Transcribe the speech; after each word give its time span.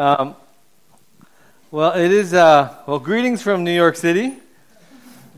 Um, 0.00 0.34
well, 1.70 1.92
it 1.92 2.10
is, 2.10 2.32
uh, 2.32 2.74
well, 2.86 2.98
greetings 2.98 3.42
from 3.42 3.64
New 3.64 3.76
York 3.76 3.96
City. 3.96 4.32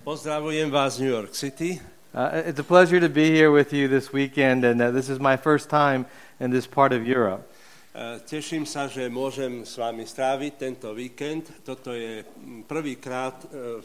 Pozdravujem 0.07 0.71
vás 0.71 1.01
New 1.03 1.11
York 1.11 1.35
City. 1.35 1.81
Uh, 2.15 2.47
it's 2.47 2.61
a 2.61 2.63
pleasure 2.63 3.01
to 3.01 3.09
be 3.09 3.27
here 3.27 3.51
with 3.51 3.73
you 3.73 3.89
this 3.89 4.13
weekend, 4.13 4.63
and 4.63 4.81
uh, 4.81 4.93
this 4.93 5.09
is 5.09 5.19
my 5.19 5.37
first 5.37 5.69
time 5.69 6.07
in 6.39 6.55
this 6.55 6.65
part 6.65 6.93
of 6.93 7.03
Europe. 7.03 7.43
Uh, 7.91 8.23
Teším 8.23 8.63
sa, 8.63 8.87
že 8.87 9.11
môžem 9.11 9.67
s 9.67 9.75
vami 9.75 10.07
stráviť 10.07 10.53
tento 10.55 10.95
víkend. 10.95 11.51
Toto 11.67 11.91
je 11.91 12.23
prvýkrát, 12.71 13.35
uh, 13.51 13.83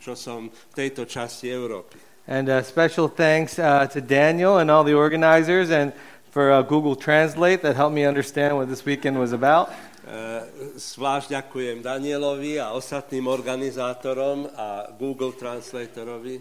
čo 0.00 0.16
som 0.16 0.48
v 0.48 0.72
tejto 0.72 1.04
časti 1.04 1.52
Európy. 1.52 2.00
And 2.24 2.48
uh, 2.48 2.64
special 2.64 3.12
thanks 3.12 3.60
uh, 3.60 3.84
to 3.92 4.00
Daniel 4.00 4.56
and 4.56 4.72
all 4.72 4.88
the 4.88 4.96
organizers 4.96 5.68
and 5.68 5.92
for 6.30 6.52
uh, 6.52 6.62
Google 6.62 6.94
Translate 6.94 7.62
that 7.62 7.76
helped 7.76 7.94
me 7.94 8.04
understand 8.04 8.56
what 8.56 8.68
this 8.68 8.84
weekend 8.84 9.18
was 9.18 9.32
about. 9.32 9.72
Uh, 10.08 10.40
Zvlášť 10.80 11.36
ďakujem 11.36 11.84
Danielovi 11.84 12.56
a 12.56 12.72
ostatným 12.72 13.28
organizátorom 13.28 14.48
a 14.56 14.88
Google 14.96 15.36
Translatorovi. 15.36 16.40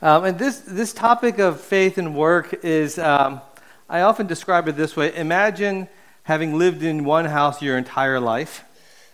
Um, 0.00 0.24
and 0.24 0.40
this, 0.40 0.64
this 0.64 0.96
topic 0.96 1.36
of 1.36 1.60
faith 1.60 2.00
and 2.00 2.16
work 2.16 2.64
is, 2.64 2.96
um, 2.96 3.44
I 3.92 4.08
often 4.08 4.24
describe 4.24 4.72
it 4.72 4.80
this 4.80 4.96
way 4.96 5.12
Imagine 5.12 5.84
having 6.24 6.56
lived 6.56 6.80
in 6.80 7.04
one 7.04 7.28
house 7.28 7.60
your 7.60 7.76
entire 7.76 8.16
life. 8.16 8.64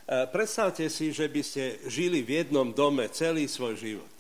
Uh, 0.07 0.31
Predstavte 0.31 0.87
si, 0.87 1.11
že 1.11 1.27
by 1.27 1.43
ste 1.43 1.83
žili 1.91 2.23
v 2.23 2.47
jednom 2.47 2.71
dome 2.71 3.11
celý 3.11 3.51
svoj 3.51 3.75
život. 3.75 4.13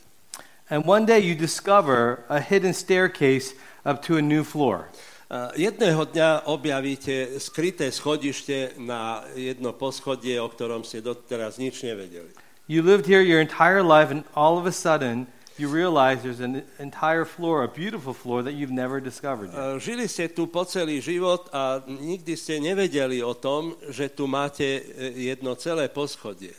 And 0.66 0.82
one 0.82 1.06
day 1.06 1.22
you 1.22 1.38
discover 1.38 2.26
a 2.26 2.42
hidden 2.42 2.74
staircase 2.74 3.54
up 3.86 4.02
to 4.10 4.18
a 4.18 4.22
new 4.22 4.42
floor. 4.42 4.90
Uh, 5.28 5.52
Jedného 5.60 6.08
dňa 6.08 6.48
objavíte 6.48 7.36
skryté 7.36 7.92
schodište 7.92 8.72
na 8.80 9.28
jedno 9.36 9.76
poschodie, 9.76 10.40
o 10.40 10.48
ktorom 10.48 10.88
ste 10.88 11.04
doteraz 11.04 11.60
nič 11.60 11.84
nevedeli. 11.84 12.32
You 12.64 12.80
lived 12.80 13.04
here 13.04 13.20
your 13.20 13.44
entire 13.44 13.84
life, 13.84 14.08
and 14.08 14.24
all 14.32 14.56
of 14.56 14.64
a 14.64 14.72
sudden, 14.72 15.28
you 15.60 15.68
realize 15.68 16.24
there's 16.24 16.40
an 16.40 16.64
entire 16.80 17.28
floor, 17.28 17.60
a 17.60 17.68
beautiful 17.68 18.16
floor 18.16 18.40
that 18.40 18.56
you've 18.56 18.72
never 18.72 19.04
discovered 19.04 19.52
yet. 19.52 19.60
Uh, 19.60 19.76
Žili 19.76 20.08
ste 20.08 20.32
tu 20.32 20.48
po 20.48 20.64
celý 20.64 21.04
život 21.04 21.52
a 21.52 21.84
nikdy 21.84 22.32
ste 22.32 22.56
nevedeli 22.56 23.20
o 23.20 23.36
tom, 23.36 23.76
že 23.92 24.08
tu 24.08 24.24
máte 24.24 24.80
e, 24.80 24.80
jedno 25.28 25.52
celé 25.60 25.92
poschodie. 25.92 26.56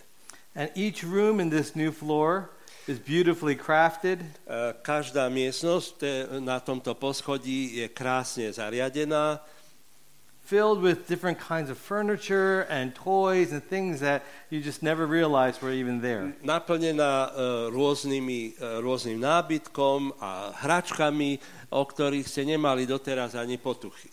And 0.54 0.70
each 0.78 1.02
room 1.02 1.42
in 1.42 1.50
this 1.50 1.74
new 1.74 1.90
floor 1.90 2.54
is 2.88 3.00
beautifully 3.00 3.56
crafted. 3.56 4.24
Uh, 4.48 4.74
Každá 4.82 5.28
miestnosť 5.30 5.88
te- 5.98 6.26
na 6.40 6.60
tomto 6.60 6.96
poschodí 6.96 7.84
je 7.84 7.88
krásne 7.90 8.50
zariadená, 8.50 9.40
filled 10.42 10.82
with 10.82 11.06
different 11.06 11.38
kinds 11.38 11.70
of 11.70 11.78
furniture 11.78 12.66
and 12.74 12.98
toys 12.98 13.54
and 13.54 13.62
things 13.62 14.02
that 14.02 14.26
you 14.50 14.58
just 14.58 14.82
never 14.82 15.06
realized 15.06 15.62
were 15.62 15.70
even 15.70 16.02
there. 16.02 16.34
naplnená 16.42 17.30
uh, 17.30 17.70
rôznymi, 17.70 18.58
rôznym 18.82 19.22
nábytkom 19.22 20.18
a 20.18 20.50
hračkami, 20.66 21.38
o 21.70 21.86
ktorých 21.86 22.26
ste 22.26 22.50
nemali 22.50 22.90
doteraz 22.90 23.38
ani 23.38 23.62
potuchy. 23.62 24.10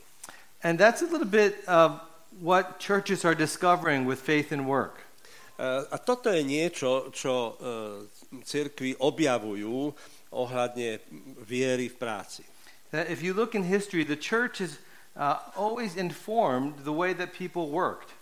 And 0.60 0.76
that's 0.76 1.00
a 1.00 1.08
little 1.08 1.24
bit 1.28 1.56
of 1.64 2.04
what 2.36 2.76
churches 2.84 3.24
are 3.24 3.32
discovering 3.32 4.04
with 4.04 4.20
faith 4.20 4.52
and 4.52 4.68
work. 4.68 5.05
Uh, 5.56 5.88
A 5.88 5.96
toto 5.96 6.28
je 6.28 6.44
niečo, 6.44 7.08
čo 7.16 7.32
uh, 7.32 8.04
cirkvi 8.44 8.92
objavujú 9.00 9.88
ohľadne 10.36 11.00
viery 11.48 11.88
v 11.88 11.96
práci. 11.96 12.44
That 12.92 13.08
if 13.08 13.24
you 13.24 13.32
look 13.32 13.56
in 13.56 13.64
history, 13.64 14.04
the 14.04 14.20
church 14.20 14.60
has 14.60 14.76
uh, 15.16 15.40
always 15.56 15.96
informed 15.96 16.84
the 16.84 16.92
way 16.92 17.16
that 17.16 17.32
people 17.32 17.72
worked. 17.72 18.12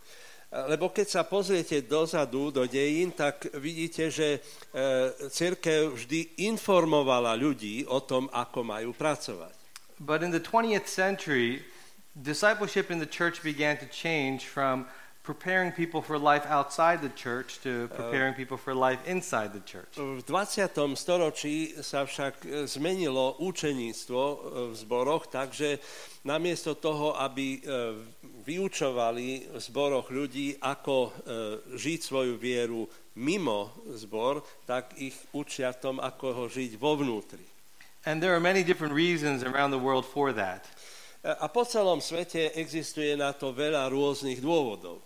Uh, 0.55 0.71
Lebo 0.71 0.95
keď 0.95 1.07
sa 1.11 1.23
pozriete 1.27 1.83
dozadu, 1.83 2.55
do 2.55 2.63
dejín, 2.71 3.11
tak 3.11 3.51
vidíte, 3.59 4.15
že 4.15 4.39
uh, 4.39 5.11
cirkev 5.27 5.99
vždy 5.99 6.47
informovala 6.47 7.35
ľudí 7.35 7.83
o 7.91 7.99
tom, 7.99 8.31
ako 8.31 8.63
majú 8.63 8.95
pracovať. 8.95 9.59
But 9.99 10.23
in 10.23 10.31
the 10.31 10.39
20th 10.39 10.87
century, 10.87 11.67
discipleship 12.15 12.95
in 12.95 13.03
the 13.03 13.11
church 13.11 13.43
began 13.43 13.75
to 13.83 13.91
change 13.91 14.47
from 14.47 14.87
preparing 15.25 15.73
people 15.73 16.05
for 16.05 16.21
life 16.21 16.45
outside 16.45 17.01
the 17.01 17.09
church 17.17 17.59
to 17.65 17.89
preparing 17.97 18.37
people 18.37 18.61
for 18.61 18.77
life 18.77 19.01
inside 19.09 19.57
the 19.57 19.65
church. 19.65 19.97
V 19.97 20.21
20. 20.21 20.69
storočí 20.95 21.73
sa 21.81 22.05
však 22.05 22.45
e, 22.45 22.69
zmenilo 22.69 23.41
učeníctvo 23.41 24.21
e, 24.21 24.37
v 24.69 24.75
zboroch, 24.77 25.33
takže 25.33 25.81
namiesto 26.29 26.77
toho, 26.77 27.17
aby 27.17 27.61
vyučovali 28.45 29.53
v 29.53 29.61
zboroch 29.61 30.09
ľudí, 30.09 30.57
ako 30.57 31.13
žiť 31.77 32.01
svoju 32.01 32.41
vieru 32.41 32.89
mimo 33.21 33.77
zbor, 33.93 34.41
tak 34.65 34.97
ich 34.97 35.15
učia 35.37 35.77
tom, 35.77 36.01
ako 36.01 36.27
ho 36.33 36.45
žiť 36.49 36.81
vo 36.81 36.97
vnútri. 36.97 37.45
And 38.05 38.21
there 38.21 38.37
are 38.37 38.41
many 38.41 38.65
different 38.65 38.93
reasons 38.93 39.43
around 39.43 39.73
the 39.73 39.81
world 39.81 40.05
for 40.05 40.33
that. 40.33 40.69
A 41.25 41.49
po 41.49 41.65
celom 41.65 42.05
svete 42.05 42.53
existuje 42.53 43.17
na 43.17 43.33
to 43.33 43.57
veľa 43.57 43.89
rôznych 43.89 44.45
dôvodov. 44.45 45.01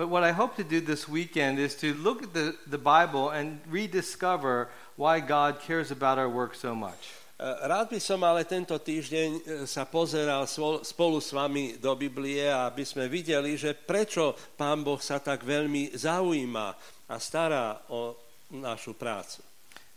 But 0.00 0.08
what 0.08 0.24
I 0.24 0.32
hope 0.32 0.56
to 0.56 0.64
do 0.64 0.80
this 0.80 1.06
weekend 1.06 1.58
is 1.58 1.74
to 1.84 1.92
look 1.92 2.22
at 2.22 2.32
the, 2.32 2.56
the 2.66 2.78
Bible 2.78 3.36
and 3.36 3.60
rediscover 3.68 4.72
why 4.96 5.20
God 5.20 5.60
cares 5.60 5.90
about 5.90 6.16
our 6.16 6.26
work 6.26 6.54
so 6.54 6.72
much. 6.72 7.12
E, 7.36 7.44
Rád 7.44 7.92
by 7.92 8.00
som 8.00 8.24
ale 8.24 8.48
tento 8.48 8.72
týždeň 8.80 9.28
e, 9.28 9.40
sa 9.68 9.84
pozeral 9.84 10.48
spolu 10.80 11.20
s 11.20 11.36
vami 11.36 11.76
do 11.76 11.92
Biblie, 12.00 12.48
aby 12.48 12.80
sme 12.80 13.12
videli, 13.12 13.60
že 13.60 13.76
prečo 13.76 14.32
Pán 14.56 14.80
Boh 14.80 14.96
sa 15.04 15.20
tak 15.20 15.44
veľmi 15.44 15.92
zaujíma 15.92 16.66
a 17.04 17.14
stará 17.20 17.84
o 17.92 18.16
našu 18.56 18.96
prácu. 18.96 19.44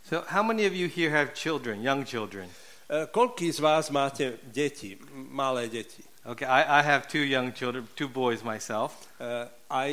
So, 0.04 0.20
how 0.28 0.44
many 0.44 0.68
of 0.68 0.76
you 0.76 0.84
here 0.84 1.16
have 1.16 1.32
children, 1.32 1.80
young 1.80 2.04
children? 2.04 2.52
E, 2.92 3.08
Koľký 3.08 3.48
z 3.48 3.56
vás 3.56 3.88
máte 3.88 4.36
deti, 4.52 5.00
malé 5.32 5.72
deti? 5.72 6.04
Okay, 6.26 6.46
I, 6.46 6.80
I 6.80 6.82
have 6.82 7.06
two 7.06 7.20
young 7.20 7.52
children, 7.52 7.86
two 7.96 8.08
boys 8.08 8.42
myself. 8.42 9.08
E, 9.20 9.44
Aj 9.68 9.90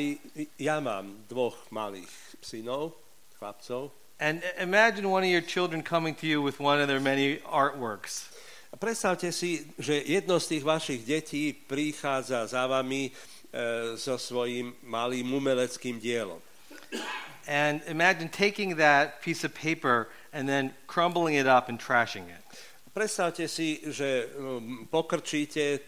ja 0.58 0.80
mám 0.80 1.28
dvoch 1.28 1.58
malých 1.76 2.08
synov, 2.40 2.96
chlapcov. 3.36 3.92
And 4.16 4.40
i- 4.40 4.64
imagine 4.64 5.10
one 5.12 5.24
of 5.24 5.30
your 5.30 5.42
children 5.44 5.84
coming 5.84 6.16
to 6.16 6.28
you 6.28 6.40
with 6.42 6.60
one 6.64 6.80
of 6.80 6.88
their 6.88 7.02
many 7.04 7.44
artworks. 7.44 8.32
Predstavte 8.80 9.28
si, 9.36 9.68
že 9.76 10.00
jedno 10.08 10.40
z 10.40 10.48
tých 10.48 10.64
vašich 10.64 11.02
detí 11.04 11.52
prichádza 11.68 12.48
za 12.48 12.64
vami 12.64 13.12
e, 13.52 14.00
so 14.00 14.16
svojím 14.16 14.72
malým 14.88 15.28
umeleckým 15.36 16.00
dielom. 16.00 16.40
And 17.44 17.84
imagine 17.92 18.32
taking 18.32 18.80
that 18.80 19.20
piece 19.20 19.44
of 19.44 19.52
paper 19.52 20.08
and 20.32 20.48
then 20.48 20.72
crumbling 20.88 21.36
it 21.36 21.48
up 21.50 21.68
and 21.68 21.76
trashing 21.76 22.24
it. 22.32 22.40
Predstavte 22.96 23.48
si, 23.52 23.84
že 23.92 24.32
um, 24.40 24.88
pokrčíte 24.88 25.80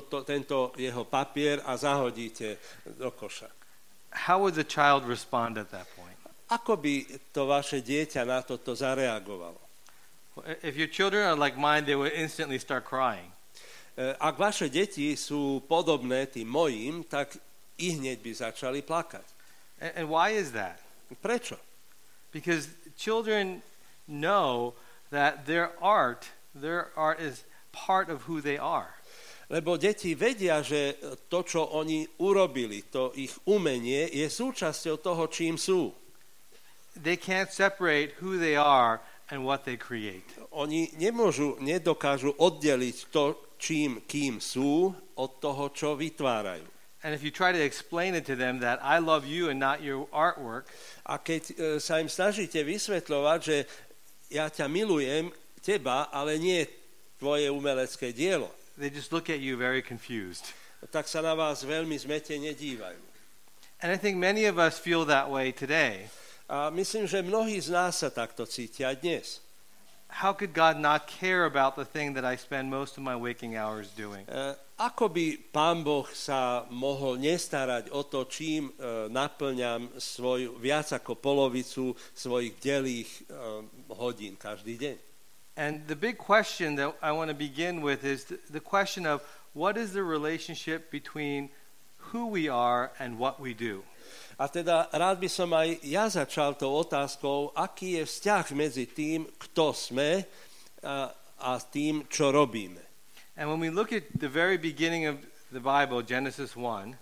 toto, 0.00 0.20
tento 0.26 0.72
jeho 0.76 1.04
papier 1.08 1.64
a 1.64 1.76
zahodíte 1.76 2.56
do 2.98 3.10
koša. 3.10 3.48
How 4.28 4.40
would 4.40 4.54
the 4.54 4.64
child 4.64 5.04
respond 5.04 5.56
at 5.56 5.70
that 5.72 5.88
point? 5.96 6.16
Ako 6.46 6.78
by 6.78 7.04
to 7.34 7.48
vaše 7.48 7.82
dieťa 7.82 8.22
na 8.22 8.40
toto 8.40 8.72
zareagovalo? 8.72 9.58
If 10.62 10.76
your 10.76 10.86
children 10.86 11.26
are 11.26 11.38
like 11.38 11.56
mine, 11.56 11.84
they 11.88 11.96
would 11.96 12.12
instantly 12.12 12.60
start 12.60 12.84
crying. 12.84 13.32
E, 13.96 14.14
Ak 14.20 14.36
vaše 14.36 14.68
deti 14.68 15.16
sú 15.16 15.64
podobné 15.64 16.28
tým 16.28 16.46
mojim, 16.46 17.02
tak 17.08 17.34
i 17.80 17.96
hneď 17.96 18.20
by 18.20 18.32
začali 18.32 18.80
plakať. 18.84 19.26
And, 19.80 19.92
and 19.96 20.06
why 20.08 20.36
is 20.36 20.52
that? 20.52 20.80
Prečo? 21.24 21.56
Because 22.32 22.68
children 22.96 23.64
know 24.06 24.74
that 25.10 25.46
their 25.46 25.72
art, 25.80 26.28
their 26.54 26.92
art 26.96 27.20
is 27.20 27.44
part 27.72 28.08
of 28.08 28.22
who 28.28 28.40
they 28.40 28.58
are. 28.58 28.95
Lebo 29.46 29.78
deti 29.78 30.18
vedia, 30.18 30.58
že 30.58 30.98
to, 31.30 31.46
čo 31.46 31.62
oni 31.78 32.02
urobili, 32.18 32.82
to 32.90 33.14
ich 33.14 33.30
umenie, 33.46 34.10
je 34.10 34.26
súčasťou 34.26 34.98
toho, 34.98 35.30
čím 35.30 35.54
sú. 35.54 35.94
They 36.98 37.14
can't 37.14 37.52
separate 37.54 38.18
who 38.18 38.40
they 38.42 38.58
are 38.58 38.98
and 39.30 39.46
what 39.46 39.62
they 39.62 39.78
create. 39.78 40.26
Oni 40.50 40.90
nemôžu, 40.98 41.60
nedokážu 41.62 42.34
oddeliť 42.34 42.96
to, 43.14 43.54
čím, 43.60 44.02
kým 44.02 44.42
sú, 44.42 44.90
od 45.16 45.30
toho, 45.38 45.70
čo 45.72 45.94
vytvárajú. 45.94 46.66
And 47.06 47.14
if 47.14 47.22
you 47.22 47.30
try 47.30 47.54
to 47.54 47.62
explain 47.62 48.18
it 48.18 48.26
to 48.26 48.34
them 48.34 48.58
that 48.66 48.82
I 48.82 48.98
love 48.98 49.22
you 49.22 49.46
and 49.46 49.62
not 49.62 49.78
your 49.78 50.10
artwork, 50.10 50.66
A 51.06 51.22
keď 51.22 51.42
e, 51.46 51.54
sa 51.78 52.02
im 52.02 52.10
snažíte 52.10 52.58
vysvetľovať, 52.66 53.38
že 53.38 53.56
ja 54.26 54.50
ťa 54.50 54.66
milujem, 54.66 55.30
teba, 55.62 56.10
ale 56.10 56.34
nie 56.34 56.66
tvoje 57.14 57.46
umelecké 57.46 58.10
dielo, 58.10 58.50
they 58.76 58.92
just 58.92 59.12
look 59.12 59.28
at 59.28 59.40
you 59.40 59.56
very 59.56 59.82
confused. 59.82 60.52
tak 60.92 61.08
sa 61.08 61.24
na 61.24 61.34
vás 61.34 61.64
veľmi 61.64 61.96
zmetene 61.98 62.52
dívajú. 62.54 63.00
And 63.82 63.92
I 63.92 63.98
think 64.00 64.16
many 64.16 64.48
of 64.48 64.56
us 64.56 64.80
feel 64.80 65.04
that 65.08 65.28
way 65.28 65.52
today. 65.52 66.08
A 66.48 66.70
myslím, 66.70 67.04
že 67.10 67.26
mnohí 67.26 67.60
z 67.60 67.74
nás 67.74 68.00
sa 68.00 68.08
takto 68.08 68.46
cítia 68.46 68.94
dnes. 68.94 69.42
How 70.22 70.30
could 70.30 70.54
God 70.54 70.78
not 70.78 71.10
care 71.10 71.44
about 71.44 71.74
the 71.74 71.84
thing 71.84 72.14
that 72.14 72.22
I 72.22 72.38
spend 72.38 72.70
most 72.70 72.94
of 72.94 73.02
my 73.02 73.18
waking 73.18 73.58
hours 73.58 73.90
doing? 73.92 74.22
E, 74.30 74.54
ako 74.78 75.10
by 75.10 75.26
pán 75.50 75.82
Boh 75.82 76.06
sa 76.14 76.62
mohol 76.70 77.18
nestarať 77.18 77.90
o 77.90 78.06
to, 78.06 78.28
čím 78.30 78.70
uh, 78.70 79.10
naplňam 79.10 79.90
svoju, 79.98 80.62
viac 80.62 80.94
ako 80.94 81.18
polovicu 81.18 81.96
svojich 82.14 82.54
delých 82.62 83.10
uh, 83.26 83.64
hodín 83.98 84.38
každý 84.38 84.78
deň? 84.78 84.96
And 85.56 85.86
the 85.88 85.96
big 85.96 86.18
question 86.18 86.76
that 86.76 86.94
I 87.00 87.12
want 87.12 87.28
to 87.32 87.34
begin 87.34 87.80
with 87.80 88.04
is 88.04 88.24
the, 88.24 88.38
the 88.50 88.60
question 88.60 89.06
of 89.06 89.24
what 89.54 89.76
is 89.76 89.92
the 89.92 90.02
relationship 90.04 90.90
between 90.90 91.48
who 92.12 92.28
we 92.28 92.48
are 92.48 92.92
and 93.00 93.18
what 93.18 93.40
we 93.40 93.54
do? 93.54 93.82
A 94.36 94.52
teda 94.52 94.92
rád 94.92 95.16
by 95.16 95.28
som 95.32 95.48
aj 95.56 95.80
ja 95.80 96.04
začal 96.12 96.60
tou 96.60 96.76
otázkou, 96.76 97.56
aký 97.56 97.96
je 97.96 98.04
vzťah 98.04 98.44
medzi 98.52 98.84
tým, 98.84 99.24
kto 99.40 99.72
sme 99.72 100.28
a, 100.84 101.08
a 101.40 101.50
tým, 101.56 102.04
čo 102.12 102.28
robíme. 102.28 102.84
And 103.40 103.48
when 103.48 103.60
we 103.60 103.72
look 103.72 103.96
at 103.96 104.04
the 104.12 104.28
very 104.28 104.60
beginning 104.60 105.08
of 105.08 105.24
the 105.48 105.60
Bible, 105.60 106.04
Genesis 106.04 106.52
1, 106.52 106.92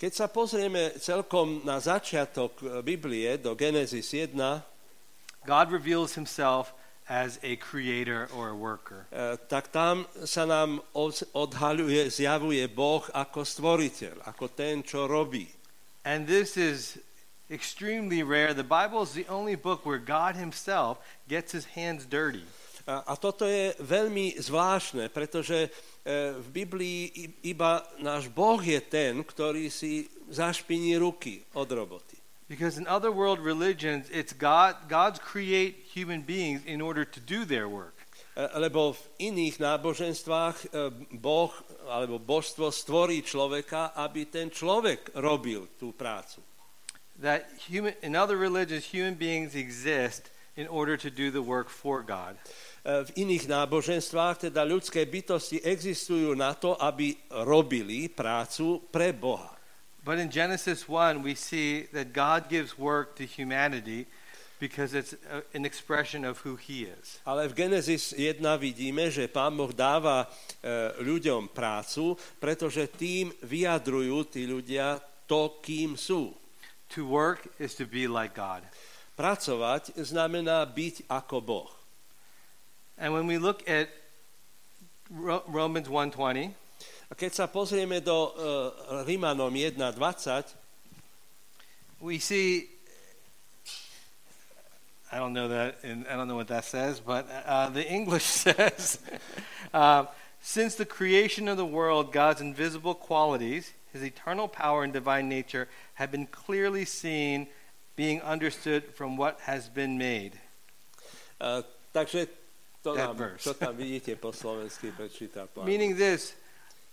Keď 0.00 0.12
sa 0.16 0.32
pozrieme 0.32 0.96
celkom 0.96 1.60
na 1.60 1.76
začiatok 1.76 2.56
e, 2.56 2.80
Biblie, 2.80 3.36
do 3.36 3.52
Genesis 3.52 4.08
1, 4.16 4.32
God 5.44 5.66
reveals 5.68 6.16
himself 6.16 6.72
as 7.10 7.42
a 7.42 7.58
creator 7.58 8.30
or 8.30 8.54
a 8.54 8.56
worker. 8.56 9.10
e, 9.10 9.34
tak 9.50 9.74
tam 9.74 10.06
sa 10.22 10.46
nám 10.46 10.78
od- 10.94 11.26
odhaľuje, 11.34 12.06
zjavuje 12.06 12.62
Boh 12.70 13.02
ako 13.10 13.42
stvoriteľ, 13.42 14.22
ako 14.30 14.46
ten, 14.54 14.86
čo 14.86 15.10
robí. 15.10 15.50
And 16.06 16.30
this 16.30 16.54
is 16.54 17.02
extremely 17.50 18.22
rare. 18.22 18.54
The 18.54 18.62
Bible 18.62 19.02
is 19.02 19.12
the 19.12 19.26
only 19.26 19.58
book 19.58 19.82
where 19.82 19.98
God 19.98 20.38
himself 20.38 21.02
gets 21.26 21.50
his 21.50 21.74
hands 21.74 22.06
dirty. 22.06 22.46
A, 22.86 23.18
toto 23.18 23.44
je 23.44 23.74
veľmi 23.82 24.38
zvláštne, 24.38 25.10
pretože 25.10 25.66
e, 25.66 25.70
v 26.38 26.48
Biblii 26.54 27.10
iba 27.42 27.82
náš 27.98 28.30
Boh 28.30 28.62
je 28.62 28.78
ten, 28.78 29.26
ktorý 29.26 29.66
si 29.66 30.06
zašpiní 30.30 30.94
ruky 30.94 31.42
od 31.58 31.66
roboty. 31.74 32.19
Because 32.50 32.82
in 32.82 32.90
other 32.90 33.14
world 33.14 33.38
religions, 33.38 34.10
it's 34.10 34.34
God 34.34 34.74
God's 34.90 35.22
create 35.22 35.86
human 35.86 36.26
beings 36.26 36.66
in 36.66 36.82
order 36.82 37.06
to 37.06 37.20
do 37.22 37.46
their 37.46 37.70
work. 37.70 37.94
E, 38.34 38.42
Lebo 38.58 38.98
v 38.98 39.02
iných 39.30 39.62
náboženstvách 39.62 40.56
e, 40.58 40.90
Boh 41.14 41.54
alebo 41.86 42.18
božstvo 42.18 42.74
stvorí 42.74 43.22
človeka, 43.22 43.94
aby 43.94 44.26
ten 44.26 44.50
človek 44.50 45.14
robil 45.22 45.70
tú 45.78 45.94
prácu. 45.94 46.42
That 47.22 47.46
human 47.70 47.94
in 48.02 48.18
other 48.18 48.34
religions 48.34 48.82
human 48.90 49.14
beings 49.14 49.54
exist 49.54 50.26
in 50.58 50.66
order 50.66 50.98
to 50.98 51.06
do 51.06 51.30
the 51.30 51.46
work 51.46 51.70
for 51.70 52.02
God. 52.02 52.34
E, 52.82 53.06
V 53.06 53.14
iných 53.14 53.46
náboženstvách 53.46 54.50
teda 54.50 54.66
ľudské 54.66 55.06
bytosti 55.06 55.62
existujú 55.62 56.34
na 56.34 56.58
to, 56.58 56.74
aby 56.74 57.14
robili 57.46 58.10
prácu 58.10 58.90
pre 58.90 59.14
Boha. 59.14 59.59
But 60.04 60.18
in 60.18 60.30
Genesis 60.30 60.88
1, 60.88 61.22
we 61.22 61.34
see 61.34 61.84
that 61.92 62.12
God 62.12 62.48
gives 62.48 62.78
work 62.78 63.16
to 63.16 63.24
humanity 63.24 64.06
because 64.60 64.94
it's 64.94 65.16
a, 65.32 65.42
an 65.56 65.64
expression 65.64 66.24
of 66.24 66.38
who 66.44 66.56
he 66.56 66.84
is. 66.84 67.20
Ale 67.24 67.48
v 67.48 67.56
Genesis 67.56 68.12
1 68.12 68.40
vidíme, 68.60 69.08
že 69.08 69.28
Pán 69.28 69.56
Boh 69.56 69.72
dáva 69.72 70.24
e, 70.24 70.28
ľuďom 71.00 71.52
prácu, 71.52 72.16
pretože 72.36 72.88
tým 72.92 73.32
vyjadrujú 73.44 74.28
tí 74.28 74.44
ľudia 74.44 75.00
to, 75.24 75.60
kým 75.64 75.96
sú. 75.96 76.36
To 76.96 77.08
work 77.08 77.48
is 77.56 77.72
to 77.76 77.88
be 77.88 78.04
like 78.04 78.36
God. 78.36 78.60
Pracovať 79.16 79.96
znamená 80.00 80.64
byť 80.68 81.08
ako 81.08 81.36
Boh. 81.40 81.70
And 83.00 83.16
when 83.16 83.24
we 83.24 83.40
look 83.40 83.64
at 83.64 83.88
Romans 85.48 85.88
1:20, 85.88 86.52
A 87.10 87.14
keď 87.18 87.32
sa 87.34 87.46
pozrieme 87.50 87.98
do 87.98 88.14
uh, 88.14 89.02
Rímanom 89.02 89.50
1.20, 89.50 90.54
we 92.00 92.18
see 92.22 92.70
I 95.10 95.18
don't 95.18 95.34
know 95.34 95.50
that 95.50 95.82
and 95.82 96.06
I 96.06 96.14
don't 96.14 96.30
know 96.30 96.38
what 96.38 96.46
that 96.54 96.64
says, 96.64 97.02
but 97.02 97.26
uh, 97.44 97.68
the 97.70 97.82
English 97.82 98.22
says 98.46 99.02
uh, 99.74 100.06
since 100.40 100.76
the 100.78 100.86
creation 100.86 101.48
of 101.50 101.58
the 101.58 101.66
world 101.66 102.12
God's 102.14 102.40
invisible 102.40 102.94
qualities, 102.94 103.74
his 103.92 104.02
eternal 104.06 104.46
power 104.46 104.84
and 104.86 104.92
divine 104.94 105.28
nature 105.28 105.66
have 105.98 106.14
been 106.14 106.26
clearly 106.30 106.86
seen 106.86 107.48
being 107.96 108.22
understood 108.22 108.94
from 108.94 109.18
what 109.18 109.40
has 109.50 109.68
been 109.68 109.98
made. 109.98 110.38
uh, 111.42 111.62
takže 111.92 112.30
to, 112.82 112.94
That 112.94 113.12
nám, 113.12 113.16
verse. 113.16 113.44
to 113.44 113.52
tam 113.52 113.76
vidíte 113.76 114.16
po 114.16 114.32
slovensky, 114.32 114.88
prečíta 114.94 115.44
pán. 115.50 115.66
Meaning 115.68 115.96
this, 115.98 116.32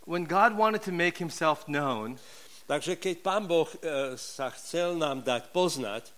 when 0.07 0.23
God 0.23 0.55
wanted 0.55 0.81
to 0.87 0.95
make 0.95 1.19
himself 1.19 1.67
known, 1.67 2.17
Takže 2.67 2.99
keď 2.99 3.15
pán 3.23 3.47
Boh 3.47 3.63
uh, 3.63 4.19
sa 4.19 4.51
chcel 4.51 4.99
nám 4.99 5.23
dať 5.23 5.55
poznať, 5.55 6.11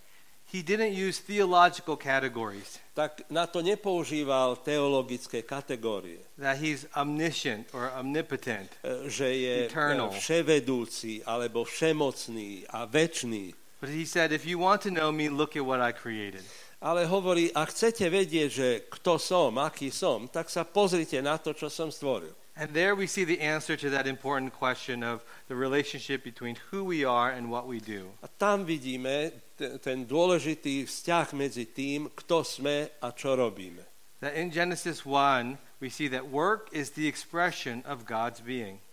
he 0.49 0.65
didn't 0.65 0.97
use 0.97 1.21
theological 1.21 1.93
categories 1.93 2.81
tak 2.99 3.23
na 3.31 3.47
to 3.47 3.63
nepoužíval 3.63 4.59
teologické 4.59 5.39
kategórie. 5.41 6.19
that 6.35 6.59
he's 6.59 6.83
omniscient 6.95 7.71
or 7.71 7.87
omnipotent. 7.95 8.67
E, 8.83 9.07
že 9.07 9.27
je 9.39 9.55
e, 9.55 9.65
Eternal. 9.71 10.11
vševedúci 10.11 11.23
alebo 11.23 11.63
všemocný 11.63 12.67
a 12.75 12.83
väčší. 12.83 13.55
But 13.79 13.95
he 13.95 14.03
said, 14.03 14.35
if 14.35 14.43
you 14.43 14.59
want 14.59 14.83
to 14.83 14.91
know 14.91 15.15
me, 15.15 15.31
look 15.31 15.55
at 15.55 15.63
what 15.63 15.79
I 15.79 15.95
created. 15.95 16.43
Ale 16.83 17.07
hovorí, 17.07 17.47
ak 17.55 17.71
chcete 17.71 18.11
vedieť, 18.11 18.49
že 18.51 18.69
kto 18.91 19.15
som, 19.15 19.55
aký 19.55 19.87
som, 19.91 20.27
tak 20.27 20.51
sa 20.51 20.67
pozrite 20.67 21.23
na 21.23 21.39
to, 21.39 21.55
čo 21.55 21.71
som 21.71 21.87
stvoril. 21.87 22.35
And 22.59 22.75
there 22.75 22.93
we 22.93 23.07
see 23.07 23.23
the 23.23 23.39
answer 23.39 23.77
to 23.77 23.89
that 23.91 24.05
important 24.05 24.51
question 24.51 25.01
of 25.01 25.23
the 25.47 25.55
relationship 25.55 26.25
between 26.25 26.57
who 26.69 26.83
we 26.83 27.05
are 27.05 27.31
and 27.31 27.49
what 27.49 27.67
we 27.67 27.79
do. 27.79 28.11
A 28.19 28.27
tam 28.27 28.67
vidíme 28.67 29.31
ten 29.79 30.03
dôležitý 30.03 30.83
vzťah 30.83 31.39
medzi 31.39 31.71
tým, 31.71 32.11
kto 32.11 32.43
sme 32.43 32.99
a 32.99 33.15
čo 33.15 33.39
robíme. 33.39 33.79
That 34.19 34.35
in 34.35 34.51
Genesis 34.51 35.07
1, 35.07 35.55
we 35.79 35.87
see 35.87 36.11
that 36.11 36.27
work 36.27 36.67
is 36.75 36.91
the 36.99 37.07
expression 37.07 37.79
of 37.87 38.03
God's 38.03 38.43
being. 38.43 38.83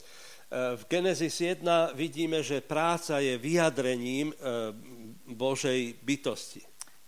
E, 0.46 0.78
V 0.78 0.86
Genesis 0.86 1.34
1 1.34 1.66
vidíme, 1.98 2.46
že 2.46 2.62
práca 2.62 3.18
je 3.18 3.34
vyjadrením 3.34 4.30
e, 4.30 4.34
Božej 5.34 5.98
bytosti. 6.06 6.62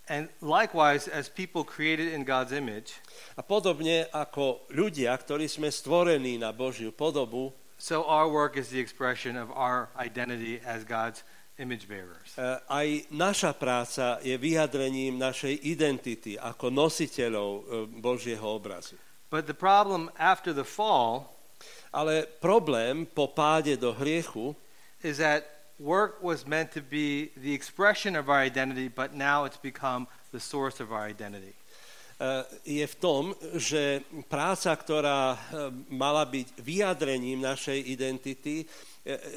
And 0.08 0.28
likewise, 0.40 1.08
as 1.08 1.28
people 1.28 1.64
created 1.64 2.12
in 2.12 2.24
God's 2.24 2.52
image, 2.52 2.96
A 3.36 3.44
podobne 3.44 4.08
ako 4.10 4.66
ľudia, 4.72 5.12
ktorí 5.14 5.46
sme 5.46 5.68
stvorení 5.68 6.40
na 6.40 6.50
Božiu 6.50 6.90
podobu, 6.90 7.52
so 7.78 8.02
our 8.08 8.26
work 8.26 8.56
is 8.58 8.72
the 8.72 8.80
expression 8.80 9.38
of 9.38 9.52
our 9.54 9.92
identity 9.94 10.58
as 10.64 10.82
God's 10.82 11.22
image 11.60 11.86
bearers. 11.86 12.34
e, 12.34 12.42
aj 12.66 12.86
naša 13.14 13.52
práca 13.54 14.18
je 14.24 14.34
vyjadrením 14.34 15.20
našej 15.20 15.60
identity 15.62 16.34
ako 16.40 16.72
nositeľov 16.72 17.50
e, 17.52 17.62
Božieho 18.00 18.48
obrazu. 18.48 18.96
But 19.28 19.44
the 19.44 19.54
problem 19.54 20.08
after 20.16 20.56
the 20.56 20.64
fall 20.64 21.38
Ale 21.92 22.28
problém 22.40 23.08
po 23.08 23.28
páde 23.28 23.76
do 23.76 23.92
hriechu 23.96 24.54
is 25.02 25.18
that 25.18 25.44
work 25.78 26.22
was 26.22 26.46
meant 26.46 26.72
to 26.72 26.82
be 26.82 27.30
the 27.36 27.54
expression 27.54 28.16
of 28.16 28.28
our 28.28 28.38
identity, 28.38 28.88
but 28.88 29.14
now 29.14 29.44
it's 29.44 29.56
become 29.56 30.06
the 30.32 30.40
source 30.40 30.80
of 30.80 30.92
our 30.92 31.06
identity. 31.06 31.54
je 32.66 32.82
v 32.82 32.96
tom, 32.98 33.30
že 33.54 34.02
práca, 34.26 34.74
ktorá 34.74 35.38
mala 35.86 36.26
byť 36.26 36.58
vyjadrením 36.58 37.38
našej 37.38 37.78
identity, 37.78 38.66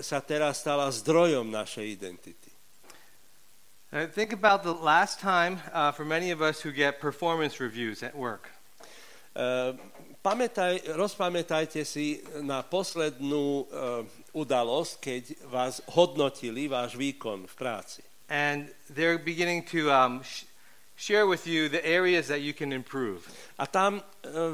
sa 0.01 0.17
teraz 0.17 0.65
stala 0.65 0.89
zdrojom 0.89 1.45
našej 1.45 1.85
identity. 1.85 2.51
Uh, 3.91 4.07
think 4.07 4.31
about 4.31 4.63
the 4.63 4.71
last 4.71 5.19
time 5.19 5.59
uh, 5.73 5.91
for 5.91 6.05
many 6.05 6.31
of 6.31 6.41
us 6.41 6.61
who 6.61 6.71
get 6.71 7.01
performance 7.01 7.59
reviews 7.59 8.03
at 8.03 8.15
work. 8.15 8.47
E, 9.35 9.75
Pamätaj, 10.21 10.85
rozpamätajte 10.93 11.81
si 11.81 12.21
na 12.45 12.61
poslednú 12.61 13.65
e, 13.65 14.05
udalosť, 14.37 14.93
keď 15.01 15.23
vás 15.49 15.81
hodnotili 15.97 16.69
váš 16.69 16.93
výkon 16.93 17.49
v 17.49 17.55
práci. 17.57 18.05
And 18.29 18.69
they're 18.93 19.17
beginning 19.17 19.65
to 19.73 19.89
um, 19.89 20.21
sh- 20.21 20.45
share 20.93 21.25
with 21.25 21.49
you 21.49 21.73
the 21.73 21.81
areas 21.81 22.29
that 22.29 22.45
you 22.45 22.53
can 22.53 22.69
improve. 22.69 23.25
A 23.57 23.65
tam 23.65 23.97
e, 23.97 24.03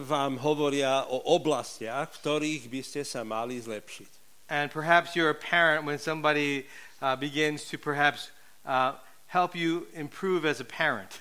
vám 0.08 0.40
hovoria 0.40 1.04
o 1.04 1.36
oblastiach, 1.36 2.16
v 2.16 2.20
ktorých 2.24 2.64
by 2.72 2.82
ste 2.88 3.04
sa 3.04 3.28
mali 3.28 3.60
zlepšiť. 3.60 4.12
And 4.48 4.72
perhaps 4.72 5.20
you're 5.20 5.36
a 5.36 5.36
parent 5.36 5.84
when 5.84 6.00
somebody 6.00 6.64
uh, 7.04 7.20
begins 7.20 7.68
to 7.68 7.76
perhaps 7.76 8.32
uh, 8.64 8.96
help 9.28 9.52
you 9.52 9.92
improve 9.92 10.48
as 10.48 10.64
a 10.64 10.68
parent. 10.68 11.20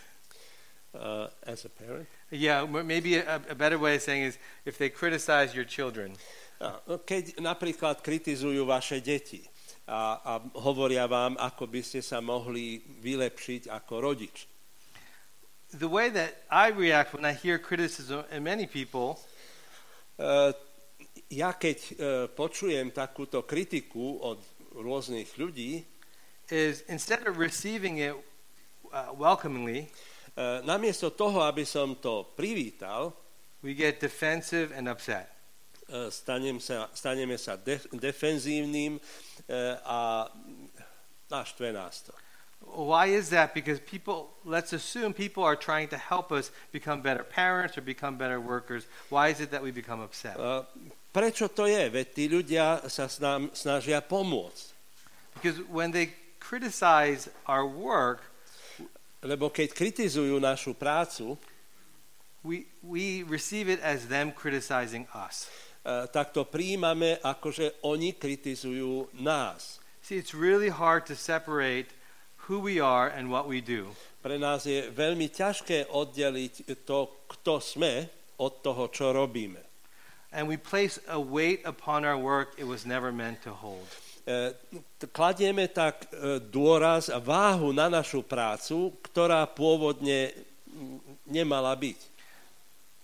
Uh, 0.94 1.34
as 1.42 1.66
a 1.66 1.72
parent. 1.82 2.06
Yeah, 2.30 2.66
maybe 2.66 3.22
a, 3.22 3.38
a 3.50 3.54
better 3.54 3.78
way 3.78 3.96
of 3.96 4.02
saying 4.02 4.34
is 4.34 4.38
if 4.64 4.78
they 4.78 4.90
criticize 4.90 5.54
your 5.54 5.64
children. 5.64 6.18
Keď 7.06 7.38
napríklad 7.38 8.00
kritizujú 8.00 8.66
vaše 8.66 8.98
deti 9.04 9.44
a, 9.86 10.18
a 10.18 10.32
hovoria 10.58 11.04
vám, 11.06 11.36
ako 11.38 11.68
by 11.68 11.84
ste 11.84 12.00
sa 12.02 12.18
mohli 12.18 12.82
vylepšiť 13.04 13.70
ako 13.70 13.94
rodič. 14.00 14.48
The 15.76 15.86
way 15.86 16.08
that 16.10 16.48
I 16.48 16.72
react 16.72 17.12
when 17.12 17.28
I 17.28 17.36
hear 17.36 17.60
criticism 17.60 18.24
in 18.32 18.42
many 18.42 18.66
people 18.66 19.20
E, 20.16 20.52
ja 21.28 21.52
keď 21.52 21.78
e, 21.78 21.92
počujem 22.32 22.88
takúto 22.88 23.44
kritiku 23.44 24.16
od 24.24 24.40
rôznych 24.72 25.36
ľudí, 25.36 25.84
is 26.48 26.84
instead 26.88 27.26
of 27.26 27.42
receiving 27.42 27.98
it 27.98 28.14
uh, 28.94 29.10
welcomingly, 29.10 29.90
e, 30.36 30.60
namiesto 30.62 31.08
toho, 31.10 31.40
aby 31.42 31.64
som 31.64 31.96
to 31.96 32.28
privítal, 32.36 33.16
we 33.64 33.72
get 33.72 33.98
defensive 33.98 34.70
and 34.76 34.86
upset. 34.86 35.36
e, 35.88 36.10
stanem 36.10 36.58
sa, 36.60 36.90
staneme 36.94 37.38
sa 37.38 37.56
de, 37.56 37.78
defenzívnym 37.94 38.98
e, 38.98 39.00
a 39.86 40.26
naštve 41.30 41.72
nás 41.72 42.02
to. 42.02 42.12
Why 42.66 43.14
is 43.14 43.30
that? 43.30 43.54
Because 43.54 43.78
people, 43.78 44.34
let's 44.42 44.72
assume 44.72 45.12
people 45.12 45.44
are 45.44 45.54
trying 45.54 45.88
to 45.88 45.98
help 45.98 46.32
us 46.32 46.50
become 46.72 47.00
better 47.00 47.22
parents 47.22 47.78
or 47.78 47.82
become 47.82 48.16
better 48.18 48.40
workers. 48.40 48.86
Why 49.08 49.28
is 49.28 49.40
it 49.40 49.50
that 49.50 49.62
we 49.62 49.70
become 49.70 50.00
upset? 50.00 50.36
E, 50.38 50.64
Prečo 51.16 51.48
to 51.48 51.64
je? 51.64 51.88
Veď 51.88 52.06
tí 52.12 52.24
ľudia 52.28 52.84
sa 52.92 53.08
s 53.08 53.22
nám 53.24 53.48
snažia 53.56 54.04
pomôcť. 54.04 54.76
Because 55.40 55.64
when 55.68 55.92
they 55.92 56.12
criticize 56.40 57.28
our 57.48 57.64
work, 57.64 58.35
Lebo 59.26 59.50
keď 59.50 59.74
kritizujú 59.74 60.38
našu 60.38 60.78
prácu, 60.78 61.34
we, 62.46 62.70
we 62.80 63.26
receive 63.26 63.66
it 63.66 63.82
as 63.82 64.06
them 64.06 64.30
criticizing 64.30 65.10
us. 65.12 65.50
e, 65.86 66.06
tak 66.10 66.34
to 66.34 66.42
príjmame 66.42 67.22
ako, 67.22 67.48
že 67.54 67.66
oni 67.86 68.18
kritizujú 68.18 69.14
nás. 69.22 69.78
See, 70.02 70.18
it's 70.18 70.34
really 70.34 70.70
hard 70.70 71.06
to 71.06 71.14
separate 71.14 71.94
who 72.46 72.62
we 72.62 72.78
are 72.78 73.10
and 73.10 73.30
what 73.30 73.46
we 73.46 73.62
do. 73.62 73.94
Pre 74.22 74.38
nás 74.38 74.66
je 74.66 74.90
veľmi 74.90 75.30
ťažké 75.30 75.90
oddeliť 75.90 76.82
to, 76.86 77.10
kto 77.30 77.62
sme, 77.62 78.10
od 78.36 78.60
toho, 78.60 78.90
čo 78.92 79.14
robíme. 79.14 79.62
And 80.34 80.50
we 80.50 80.60
place 80.60 81.00
a 81.08 81.16
weight 81.16 81.64
upon 81.64 82.04
our 82.04 82.18
work 82.18 82.52
it 82.60 82.68
was 82.68 82.84
never 82.84 83.08
meant 83.08 83.40
to 83.46 83.54
hold. 83.54 83.88
E, 84.26 84.58
Kladieme 85.14 85.70
tak 85.70 86.10
e, 86.10 86.42
dôraz 86.42 87.06
a 87.14 87.22
váhu 87.22 87.70
na 87.70 87.86
našu 87.86 88.26
prácu, 88.26 88.90
ktorá 89.06 89.46
pôvodne 89.46 90.34
nemala 91.30 91.70
byť. 91.78 92.00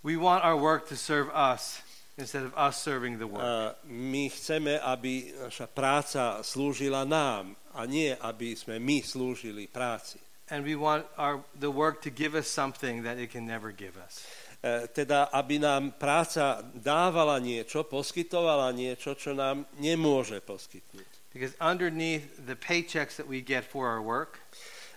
We 0.02 0.18
want 0.18 0.42
our 0.42 0.58
work 0.58 0.90
to 0.90 0.98
serve 0.98 1.30
us 1.30 1.78
instead 2.18 2.42
of 2.42 2.50
us 2.58 2.74
serving 2.82 3.22
the 3.22 3.30
work. 3.30 3.46
A 3.46 3.78
my 3.86 4.26
chceme, 4.34 4.82
aby 4.82 5.30
naša 5.46 5.70
práca 5.70 6.42
slúžila 6.42 7.06
nám 7.06 7.54
a 7.70 7.86
nie, 7.86 8.10
aby 8.18 8.58
sme 8.58 8.82
my 8.82 8.98
slúžili 9.06 9.70
práci. 9.70 10.18
And 10.50 10.66
we 10.66 10.74
want 10.74 11.06
our, 11.14 11.46
the 11.54 11.70
work 11.70 12.02
to 12.02 12.10
give 12.10 12.34
us 12.34 12.50
something 12.50 13.06
that 13.06 13.16
it 13.16 13.30
can 13.30 13.46
never 13.46 13.70
give 13.70 13.94
us. 13.94 14.26
E, 14.62 14.86
Teda, 14.88 15.26
aby 15.34 15.58
nám 15.58 15.98
práca 15.98 16.62
dávala 16.70 17.42
niečo, 17.42 17.82
poskytovala 17.82 18.70
niečo, 18.70 19.18
čo 19.18 19.34
nám 19.34 19.66
nemôže 19.82 20.38
poskytnúť. 20.38 21.10
Because 21.34 21.58
underneath 21.58 22.46
the 22.46 22.54
paychecks 22.54 23.18
that 23.18 23.26
we 23.26 23.42
get 23.42 23.66
for 23.66 23.90
our 23.90 23.98
work, 23.98 24.38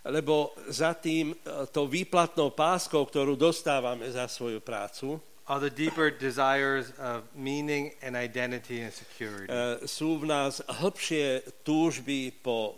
Lebo 0.05 0.53
za 0.69 0.93
tým, 0.93 1.33
e, 1.33 1.65
tou 1.73 1.89
výplatnou 1.89 2.53
páskou, 2.53 3.09
ktorú 3.09 3.33
dostávame 3.33 4.05
za 4.13 4.29
svoju 4.29 4.61
prácu, 4.61 5.17
are 5.49 5.57
the 5.57 5.73
deeper 5.73 6.13
desires 6.13 6.93
of 7.01 7.25
meaning 7.33 7.93
and 8.05 8.13
identity 8.13 8.85
and 8.85 8.93
security. 8.93 9.49
e, 9.49 9.81
sú 9.89 10.21
v 10.21 10.29
nás 10.29 10.61
hĺbšie 10.61 11.41
túžby 11.65 12.37
po 12.37 12.77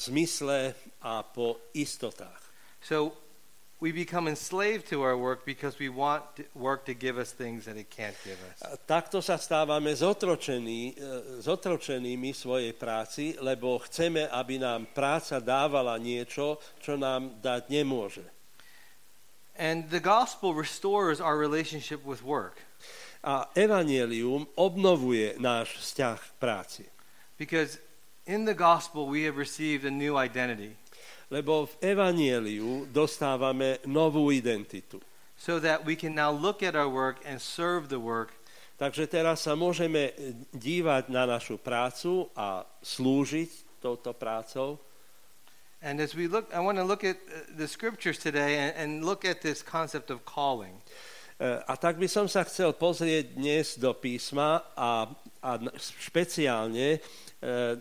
zmysle 0.00 0.72
a 1.04 1.20
po 1.20 1.60
istotách. 1.76 2.40
So 2.80 3.20
we 3.82 3.90
become 3.90 4.30
enslaved 4.30 4.86
to 4.86 5.02
our 5.02 5.18
work 5.18 5.42
because 5.42 5.82
we 5.82 5.90
want 5.90 6.22
work 6.54 6.86
to 6.86 6.94
give 6.94 7.18
us 7.18 7.34
things 7.34 7.66
that 7.66 7.74
it 7.74 7.90
can't 7.90 8.14
give 8.22 8.38
us. 8.46 8.62
Takto 8.86 9.18
sa 9.18 9.34
stávame 9.34 9.90
zotročení, 9.90 10.94
e, 10.94 11.42
zotročenými 11.42 12.30
svojej 12.30 12.78
práci, 12.78 13.34
lebo 13.42 13.82
chceme, 13.82 14.30
aby 14.30 14.62
nám 14.62 14.86
práca 14.94 15.42
dávala 15.42 15.98
niečo, 15.98 16.62
čo 16.78 16.94
nám 16.94 17.42
dať 17.42 17.74
nemôže. 17.74 18.22
And 19.58 19.90
the 19.90 19.98
gospel 20.00 20.54
restores 20.54 21.18
our 21.18 21.34
relationship 21.34 22.06
with 22.06 22.22
work 22.22 22.62
A 23.22 23.50
evanielium 23.54 24.46
obnovuje 24.58 25.36
náš 25.42 25.76
vzťah 25.82 26.18
k 26.22 26.34
práci. 26.38 26.84
because 27.34 27.82
in 28.30 28.46
the 28.46 28.54
gospel 28.54 29.10
we 29.10 29.26
have 29.26 29.34
received 29.34 29.82
a 29.82 29.90
new 29.90 30.14
identity 30.14 30.78
Lebo 31.32 31.64
v 31.64 31.96
evanieliu 31.96 32.84
dostávame 32.92 33.80
novú 33.88 34.28
identitu. 34.28 35.00
so 35.42 35.58
that 35.58 35.82
we 35.82 35.96
can 35.96 36.14
now 36.14 36.30
look 36.30 36.62
at 36.62 36.76
our 36.76 36.86
work 36.86 37.18
and 37.26 37.42
serve 37.42 37.88
the 37.88 37.98
work 37.98 38.30
Takže 38.82 39.06
teraz 39.06 39.46
sa 39.46 39.54
môžeme 39.54 40.10
dívať 40.50 41.06
na 41.06 41.22
našu 41.22 41.54
prácu 41.54 42.26
a 42.34 42.66
slúžiť 42.82 43.78
touto 43.78 44.10
prácou. 44.10 44.74
And 45.78 46.02
as 46.02 46.18
we 46.18 46.26
look, 46.26 46.50
I 46.50 46.58
want 46.58 46.82
to 46.82 46.86
look 46.86 47.06
at 47.06 47.14
uh, 47.30 47.46
the 47.54 47.70
scriptures 47.70 48.18
today 48.18 48.58
and, 48.58 48.74
and 48.74 48.90
look 49.06 49.22
at 49.22 49.38
this 49.38 49.62
concept 49.62 50.10
of 50.10 50.26
calling. 50.26 50.82
E, 51.38 51.62
A 51.62 51.78
tak 51.78 51.94
by 51.94 52.10
som 52.10 52.26
sa 52.26 52.42
chcel 52.42 52.74
pozrieť 52.74 53.38
dnes 53.38 53.78
do 53.78 53.94
písma 53.94 54.66
a, 54.74 55.06
a 55.38 55.50
špeciálne 55.78 56.98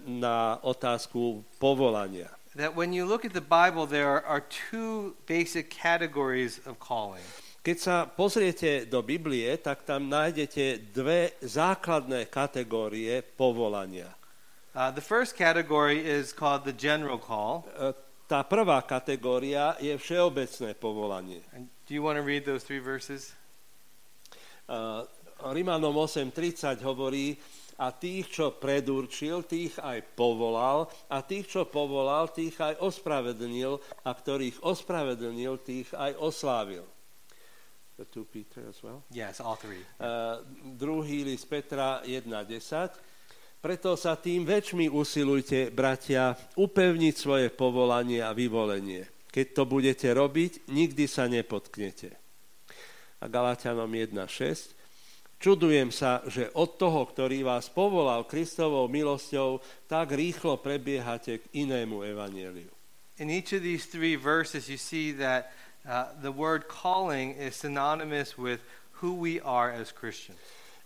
na 0.05 0.61
otázku 0.61 1.41
povolania. 1.57 2.29
That 2.55 2.75
when 2.75 2.91
you 2.91 3.05
look 3.05 3.23
at 3.23 3.31
the 3.31 3.39
Bible, 3.41 3.87
there 3.87 4.25
are 4.27 4.43
two 4.43 5.15
basic 5.25 5.71
categories 5.71 6.59
of 6.67 6.79
calling. 6.83 7.23
Keď 7.61 7.77
sa 7.77 7.95
pozriete 8.09 8.89
do 8.89 9.05
Biblie, 9.05 9.53
tak 9.61 9.85
tam 9.85 10.09
nájdete 10.09 10.91
dve 10.91 11.37
základné 11.45 12.27
kategórie 12.27 13.21
povolania. 13.21 14.09
Uh, 14.73 14.89
the 14.89 15.03
first 15.03 15.37
category 15.37 16.01
is 16.01 16.33
called 16.33 16.65
the 16.65 16.73
general 16.73 17.21
call. 17.21 17.69
E, 17.77 17.93
Tá 18.31 18.47
prvá 18.47 18.79
kategória 18.87 19.75
je 19.83 19.91
všeobecné 19.91 20.71
povolanie. 20.79 21.43
And 21.51 21.67
do 21.83 21.91
you 21.91 21.99
want 21.99 22.15
to 22.15 22.23
read 22.23 22.47
those 22.47 22.63
three 22.63 22.79
verses? 22.79 23.35
E, 24.71 24.79
Rimanom 25.43 25.91
8.30 25.99 26.79
hovorí, 26.79 27.35
a 27.81 27.89
tých, 27.89 28.29
čo 28.29 28.53
predurčil, 28.53 29.41
tých 29.41 29.81
aj 29.81 30.13
povolal, 30.13 30.85
a 31.09 31.25
tých, 31.25 31.49
čo 31.49 31.65
povolal, 31.65 32.29
tých 32.29 32.53
aj 32.61 32.77
ospravedlnil, 32.77 33.81
a 34.05 34.11
ktorých 34.13 34.61
ospravedlnil, 34.61 35.57
tých 35.65 35.89
aj 35.97 36.13
oslávil. 36.21 36.85
The 37.97 38.05
two 38.05 38.25
Peter 38.29 38.65
as 38.69 38.81
well. 38.85 39.01
Yes, 39.09 39.41
all 39.41 39.57
three. 39.57 39.81
Uh, 39.97 40.41
druhý 40.77 41.25
list 41.25 41.49
Petra 41.49 42.01
1.10. 42.05 43.11
Preto 43.61 43.93
sa 43.93 44.17
tým 44.17 44.41
väčšmi 44.41 44.89
usilujte, 44.89 45.69
bratia, 45.69 46.33
upevniť 46.57 47.13
svoje 47.13 47.47
povolanie 47.53 48.17
a 48.21 48.33
vyvolenie. 48.33 49.05
Keď 49.29 49.47
to 49.53 49.63
budete 49.69 50.09
robiť, 50.09 50.65
nikdy 50.73 51.05
sa 51.05 51.29
nepotknete. 51.29 52.17
A 53.21 53.25
Galatianom 53.29 53.85
1.6. 53.85 54.80
Čudujem 55.41 55.89
sa, 55.89 56.21
že 56.29 56.53
od 56.53 56.77
toho, 56.77 57.01
ktorý 57.09 57.41
vás 57.41 57.65
povolal 57.65 58.29
Kristovou 58.29 58.85
milosťou, 58.85 59.57
tak 59.89 60.13
rýchlo 60.13 60.61
prebiehate 60.61 61.41
k 61.41 61.65
inému 61.65 62.05
evanieliu. 62.05 62.69
In 63.17 63.33
each 63.33 63.49
of 63.49 63.65
these 63.65 63.89
three 63.89 64.13
verses, 64.13 64.69
you 64.69 64.77
see 64.77 65.09
that 65.17 65.49
uh, 65.81 66.13
the 66.21 66.29
word 66.29 66.69
calling 66.69 67.33
is 67.33 67.57
synonymous 67.57 68.37
with 68.37 68.61
who 69.01 69.17
we 69.17 69.41
are 69.41 69.73
as 69.73 69.89
Christians. 69.89 70.37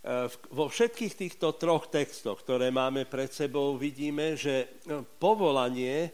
V- 0.06 0.40
Vo 0.56 0.72
všetkých 0.72 1.14
týchto 1.20 1.60
troch 1.60 1.92
textoch, 1.92 2.40
ktoré 2.40 2.72
máme 2.72 3.04
pred 3.04 3.36
sebou, 3.36 3.76
vidíme, 3.76 4.40
že 4.40 4.56
e, 4.88 5.02
povolanie 5.20 6.08
e, 6.08 6.10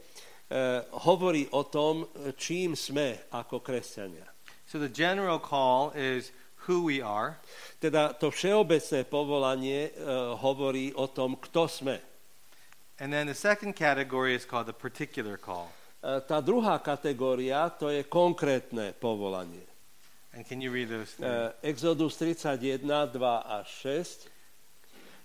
hovorí 1.06 1.46
o 1.54 1.68
tom, 1.68 2.08
čím 2.40 2.74
sme 2.74 3.30
ako 3.36 3.62
kresťania. 3.62 4.26
So 4.66 4.80
the 4.80 4.90
general 4.90 5.38
call 5.38 5.92
is 5.94 6.32
who 6.68 6.86
we 6.86 7.02
are. 7.02 7.38
Teda 7.82 8.14
to 8.14 8.30
všeobecné 8.30 9.06
povolanie 9.10 9.90
e, 9.90 9.92
hovorí 10.38 10.94
o 10.94 11.10
tom, 11.10 11.38
kto 11.38 11.66
sme. 11.66 11.98
And 13.02 13.10
then 13.10 13.26
the 13.26 13.38
second 13.38 13.74
category 13.74 14.38
is 14.38 14.46
called 14.46 14.70
the 14.70 14.78
particular 14.78 15.38
call. 15.42 15.74
E, 16.06 16.22
Tá 16.22 16.38
druhá 16.38 16.78
kategória, 16.78 17.66
to 17.74 17.90
je 17.90 18.06
konkrétne 18.06 18.94
povolanie. 18.94 19.66
And 20.32 20.46
can 20.46 20.62
you 20.62 20.70
read 20.70 20.94
those? 20.94 21.18
E, 21.18 21.54
Exodus 21.66 22.16
31, 22.22 22.86
2 22.86 23.18
až 23.42 23.68
6. 23.82 24.30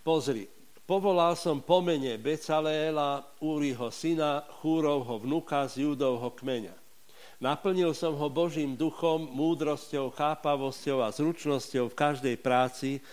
Pozri, 0.00 0.48
povolal 0.88 1.36
som 1.36 1.60
po 1.60 1.82
mene 1.82 2.16
Becaléla, 2.16 3.26
Úriho 3.42 3.92
syna, 3.92 4.46
Chúrovho 4.62 5.20
vnuka 5.20 5.68
z 5.68 5.84
Judovho 5.84 6.32
kmeňa. 6.32 6.85
Naplnil 7.36 7.92
som 7.92 8.16
ho 8.16 8.28
Božím 8.32 8.76
duchom, 8.76 9.28
múdrosťou, 9.28 10.08
chápavosťou 10.12 11.04
a 11.04 11.12
zručnosťou 11.12 11.92
v 11.92 11.98
každej 11.98 12.36
práci, 12.40 13.04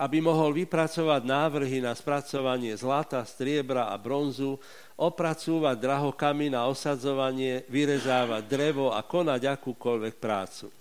aby 0.00 0.20
mohol 0.20 0.56
vypracovať 0.56 1.28
návrhy 1.28 1.84
na 1.84 1.92
spracovanie 1.92 2.72
zlata, 2.76 3.20
striebra 3.24 3.92
a 3.92 3.96
bronzu, 4.00 4.56
opracúvať 4.96 5.76
drahokamy 5.76 6.48
na 6.48 6.64
osadzovanie, 6.68 7.68
vyrezávať 7.68 8.48
drevo 8.48 8.96
a 8.96 9.04
konať 9.04 9.60
akúkoľvek 9.60 10.14
prácu. 10.16 10.72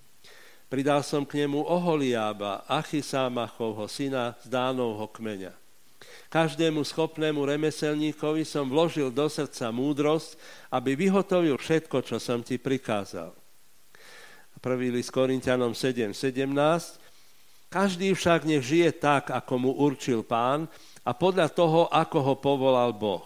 Pridal 0.71 1.03
som 1.03 1.27
k 1.27 1.43
nemu 1.43 1.65
Oholiába, 1.65 2.63
Achisámachovho 2.69 3.91
syna 3.91 4.39
z 4.39 4.47
Dánovho 4.47 5.11
kmeňa. 5.11 5.58
Každému 6.29 6.85
schopnému 6.85 7.41
remeselníkovi 7.41 8.45
som 8.45 8.69
vložil 8.69 9.09
do 9.09 9.25
srdca 9.25 9.73
múdrosť, 9.73 10.37
aby 10.69 10.93
vyhotovil 10.93 11.57
všetko, 11.57 12.05
čo 12.05 12.21
som 12.21 12.45
ti 12.45 12.61
prikázal. 12.61 13.33
Prvý 14.61 14.93
list 14.93 15.09
Korintianom 15.09 15.73
7, 15.73 16.13
17. 16.13 16.45
Každý 17.73 18.13
však 18.13 18.45
nech 18.45 18.61
žije 18.61 18.93
tak, 19.01 19.33
ako 19.33 19.53
mu 19.57 19.71
určil 19.73 20.21
pán 20.21 20.69
a 21.01 21.11
podľa 21.17 21.49
toho, 21.49 21.89
ako 21.89 22.17
ho 22.21 22.35
povolal 22.37 22.93
Boh. 22.93 23.25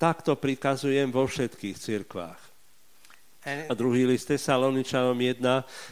Takto 0.00 0.38
prikazujem 0.38 1.12
vo 1.12 1.28
všetkých 1.28 1.76
cirkvách. 1.76 2.40
A 3.48 3.72
druhý 3.72 4.04
list 4.04 4.28
Tesaloničanom 4.28 5.16
1, 5.16 5.40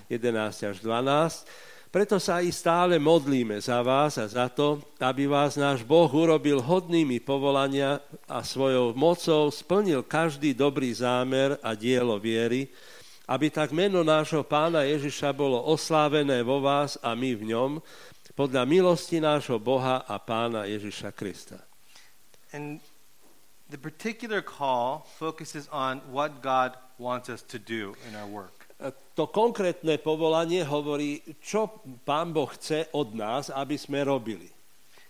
11 0.09 0.71
až 0.73 0.77
12. 0.81 1.76
Preto 1.97 2.21
sa 2.21 2.45
aj 2.45 2.53
stále 2.53 3.01
modlíme 3.01 3.57
za 3.57 3.81
vás 3.81 4.21
a 4.21 4.29
za 4.29 4.53
to, 4.53 4.85
aby 5.01 5.25
vás 5.25 5.57
náš 5.57 5.81
Boh 5.81 6.13
urobil 6.13 6.61
hodnými 6.61 7.25
povolania 7.25 8.05
a 8.29 8.45
svojou 8.45 8.93
mocou 8.93 9.49
splnil 9.49 10.05
každý 10.05 10.53
dobrý 10.53 10.93
zámer 10.93 11.57
a 11.65 11.73
dielo 11.73 12.21
viery, 12.21 12.69
aby 13.25 13.49
tak 13.49 13.73
meno 13.73 14.05
nášho 14.05 14.45
pána 14.45 14.85
Ježiša 14.85 15.33
bolo 15.33 15.57
oslávené 15.73 16.45
vo 16.45 16.61
vás 16.61 17.01
a 17.01 17.17
my 17.17 17.33
v 17.33 17.57
ňom, 17.57 17.81
podľa 18.37 18.69
milosti 18.69 19.17
nášho 19.17 19.57
Boha 19.57 20.05
a 20.05 20.21
pána 20.21 20.69
Ježiša 20.69 21.17
Krista. 21.17 21.65
And 22.53 22.85
the 23.73 23.81
particular 23.81 24.45
call 24.45 25.09
focuses 25.17 25.65
on 25.73 26.05
what 26.13 26.45
God 26.45 26.77
wants 27.01 27.33
us 27.33 27.41
to 27.49 27.57
do 27.57 27.97
in 28.05 28.13
our 28.13 28.29
work. 28.29 28.56
To 29.17 29.25
konkrétne 29.33 29.97
povolanie 29.97 30.61
hovorí, 30.61 31.25
čo 31.41 31.81
Pán 32.05 32.37
Boh 32.37 32.53
chce 32.53 32.93
od 32.93 33.17
nás, 33.17 33.49
aby 33.49 33.81
sme 33.81 34.05
robili. 34.05 34.53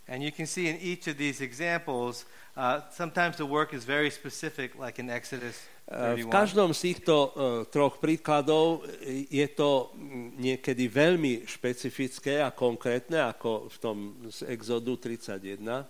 And 0.07 0.23
you 0.23 0.31
can 0.31 0.47
see 0.47 0.71
in 0.71 0.79
each 0.79 1.11
of 1.11 1.19
these 1.19 1.43
examples, 1.43 2.31
uh, 2.55 2.87
sometimes 2.95 3.43
the 3.43 3.47
work 3.47 3.75
is 3.75 3.83
very 3.83 4.07
specific, 4.07 4.79
like 4.79 5.03
in 5.03 5.11
Exodus 5.11 5.67
31. 5.91 6.23
V 6.23 6.27
každom 6.31 6.71
z 6.71 6.81
týchto 6.95 7.15
uh, 7.15 7.31
troch 7.67 7.99
príkladov 7.99 8.87
je 9.07 9.47
to 9.51 9.91
niekedy 10.39 10.87
veľmi 10.87 11.43
špecifické 11.47 12.39
a 12.39 12.55
konkrétne, 12.55 13.19
ako 13.19 13.67
v 13.67 13.77
tom 13.83 13.97
z 14.31 14.47
Exodu 14.47 14.95
31. 14.95 15.87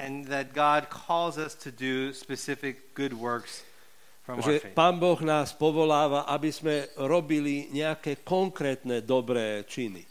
And 0.00 0.24
that 0.32 0.56
God 0.56 0.88
calls 0.88 1.36
us 1.36 1.52
to 1.60 1.68
do 1.68 2.16
specific 2.16 2.96
good 2.96 3.12
works 3.12 3.65
že 4.42 4.74
Pán 4.74 4.98
Boh 4.98 5.18
nás 5.22 5.54
povoláva, 5.54 6.26
aby 6.26 6.50
sme 6.50 6.90
robili 6.98 7.70
nejaké 7.70 8.26
konkrétne 8.26 9.02
dobré 9.06 9.62
činy. 9.70 10.02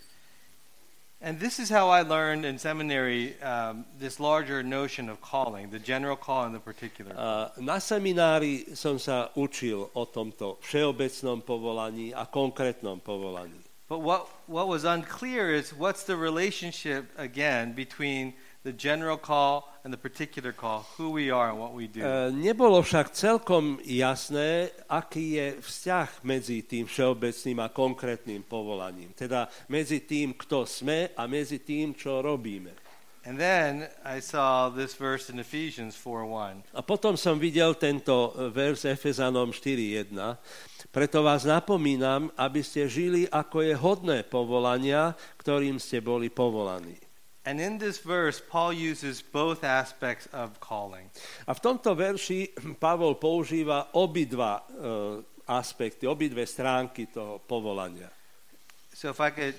And 1.26 1.40
this 1.40 1.60
is 1.60 1.70
how 1.70 1.90
I 1.90 2.04
learned 2.04 2.46
in 2.46 2.60
seminary 2.60 3.34
um, 3.42 3.86
this 3.98 4.20
larger 4.20 4.62
notion 4.62 5.10
of 5.10 5.22
calling, 5.22 5.72
the 5.72 5.80
general 5.80 6.16
call 6.16 6.44
and 6.44 6.54
the 6.54 6.60
particular. 6.60 7.16
Uh, 7.18 7.50
na 7.58 7.82
seminári 7.82 8.78
som 8.78 9.02
sa 9.02 9.34
učil 9.34 9.90
o 9.96 10.04
tomto 10.06 10.62
všeobecnom 10.62 11.42
povolaní 11.42 12.14
a 12.14 12.30
konkrétnom 12.30 13.02
povolaní. 13.02 13.58
But 13.90 14.06
what, 14.06 14.30
what 14.46 14.68
was 14.68 14.86
unclear 14.86 15.50
is 15.50 15.74
what's 15.74 16.06
the 16.06 16.18
relationship 16.18 17.10
again 17.18 17.74
between 17.74 18.38
the 18.66 18.74
general 18.74 19.16
call 19.16 19.70
and 19.86 19.94
the 19.94 19.98
particular 19.98 20.52
call, 20.52 20.90
who 20.98 21.14
we 21.14 21.30
are 21.30 21.54
and 21.54 21.60
what 21.62 21.78
we 21.78 21.86
do. 21.86 22.02
Uh, 22.02 22.34
nebolo 22.34 22.82
však 22.82 23.14
celkom 23.14 23.78
jasné, 23.86 24.74
aký 24.90 25.38
je 25.38 25.48
vzťah 25.62 26.10
medzi 26.26 26.66
tým 26.66 26.90
všeobecným 26.90 27.62
a 27.62 27.70
konkrétnym 27.70 28.42
povolaním. 28.42 29.14
Teda 29.14 29.46
medzi 29.70 30.02
tým, 30.02 30.34
kto 30.34 30.66
sme 30.66 31.14
a 31.14 31.30
medzi 31.30 31.62
tým, 31.62 31.94
čo 31.94 32.26
robíme. 32.26 32.74
And 33.26 33.42
then 33.42 33.90
I 34.06 34.22
saw 34.22 34.70
this 34.70 34.94
verse 34.94 35.34
in 35.34 35.42
Ephesians 35.42 35.98
4:1. 35.98 36.62
A 36.78 36.82
potom 36.86 37.18
som 37.18 37.42
videl 37.42 37.74
tento 37.74 38.34
e, 38.38 38.54
verš 38.54 38.86
Efezanom 38.86 39.50
4:1. 39.50 40.14
Preto 40.94 41.26
vás 41.26 41.42
napomínam, 41.42 42.30
aby 42.38 42.62
ste 42.62 42.86
žili 42.86 43.26
ako 43.30 43.66
je 43.66 43.74
hodné 43.74 44.18
povolania, 44.26 45.18
ktorým 45.42 45.82
ste 45.82 46.06
boli 46.06 46.30
povolaní. 46.30 47.05
And 47.46 47.62
in 47.62 47.78
this 47.78 48.02
verse, 48.02 48.42
Paul 48.42 48.74
uses 48.74 49.22
both 49.22 49.64
aspects 49.64 50.26
of 50.34 50.58
calling. 50.60 51.14
A 51.46 51.54
v 51.54 51.60
tomto 51.62 51.94
verši 51.94 52.50
Pavol 52.84 53.22
používa 53.22 53.94
obidva 53.94 54.66
uh, 54.66 55.22
aspekty, 55.46 56.10
obidve 56.10 56.42
stránky 56.50 57.06
toho 57.06 57.38
povolania. 57.38 58.10
So 58.98 59.14
if 59.14 59.22
I 59.22 59.30
could 59.30 59.54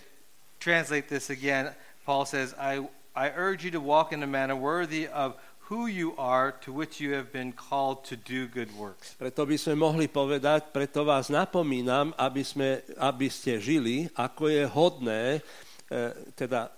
translate 0.59 1.07
this 1.07 1.31
again, 1.31 1.71
Paul 2.03 2.27
says, 2.27 2.59
I, 2.59 2.83
I 3.15 3.31
urge 3.31 3.63
you 3.63 3.71
to 3.79 3.81
walk 3.81 4.11
in 4.11 4.19
a 4.23 4.27
manner 4.27 4.59
worthy 4.59 5.07
of 5.07 5.39
who 5.71 5.87
you 5.87 6.15
are 6.19 6.59
to 6.63 6.73
which 6.73 6.99
you 6.99 7.15
have 7.15 7.31
been 7.31 7.55
called 7.55 8.03
to 8.07 8.19
do 8.19 8.47
good 8.51 8.71
works. 8.75 9.15
Preto 9.15 9.47
by 9.47 9.55
sme 9.59 9.79
mohli 9.79 10.07
povedať, 10.11 10.75
preto 10.75 11.07
vás 11.07 11.31
napomínam, 11.31 12.15
aby, 12.19 12.43
sme, 12.43 12.83
aby 12.99 13.27
ste 13.31 13.63
žili, 13.63 14.11
ako 14.15 14.51
je 14.51 14.63
hodné, 14.67 15.23
uh, 15.39 16.15
teda 16.35 16.71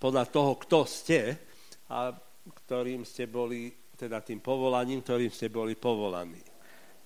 podľa 0.00 0.24
toho, 0.32 0.56
kto 0.56 0.88
ste 0.88 1.36
a 1.92 2.16
ktorým 2.64 3.04
ste 3.04 3.28
boli, 3.28 3.68
teda 4.00 4.24
tým 4.24 4.40
povolaním, 4.40 5.04
ktorým 5.04 5.28
ste 5.28 5.52
boli 5.52 5.76
povolaní. 5.76 6.40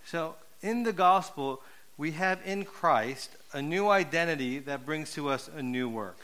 So 0.07 0.39
in 0.63 0.87
the 0.87 0.95
gospel 0.95 1.59
we 1.99 2.15
have 2.15 2.39
in 2.47 2.63
Christ 2.63 3.35
a 3.51 3.59
new 3.59 3.91
identity 3.91 4.63
that 4.63 4.87
brings 4.87 5.11
to 5.19 5.27
us 5.27 5.51
a 5.51 5.61
new 5.61 5.91
work. 5.91 6.15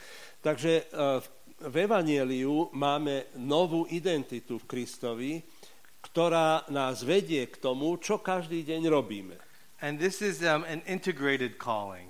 Takže 0.41 0.87
uh, 0.95 1.19
v 1.61 1.75
Evangeliu 1.85 2.71
máme 2.73 3.29
novú 3.37 3.85
identitu 3.91 4.57
v 4.57 4.65
Kristovi, 4.65 5.31
ktorá 6.01 6.65
nás 6.73 7.05
vedie 7.05 7.45
k 7.45 7.61
tomu, 7.61 8.01
čo 8.01 8.17
každý 8.17 8.65
deň 8.65 8.81
robíme. 8.89 9.37
And 9.85 10.01
this 10.01 10.25
is 10.25 10.41
um, 10.41 10.65
an 10.65 10.81
integrated 10.89 11.61
calling. 11.61 12.09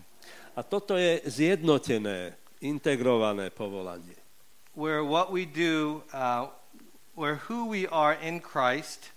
A 0.56 0.64
toto 0.64 0.96
je 0.96 1.20
zjednotené, 1.28 2.36
integrované 2.64 3.52
povolanie 3.52 4.21
where 4.74 5.04
what 5.04 5.32
we 5.32 5.46
do, 5.46 6.04
uh, 6.14 6.48
where 7.16 7.36
who 7.36 7.68
we 7.68 7.88
are 7.88 8.14
in 8.14 8.40
Christ 8.40 9.10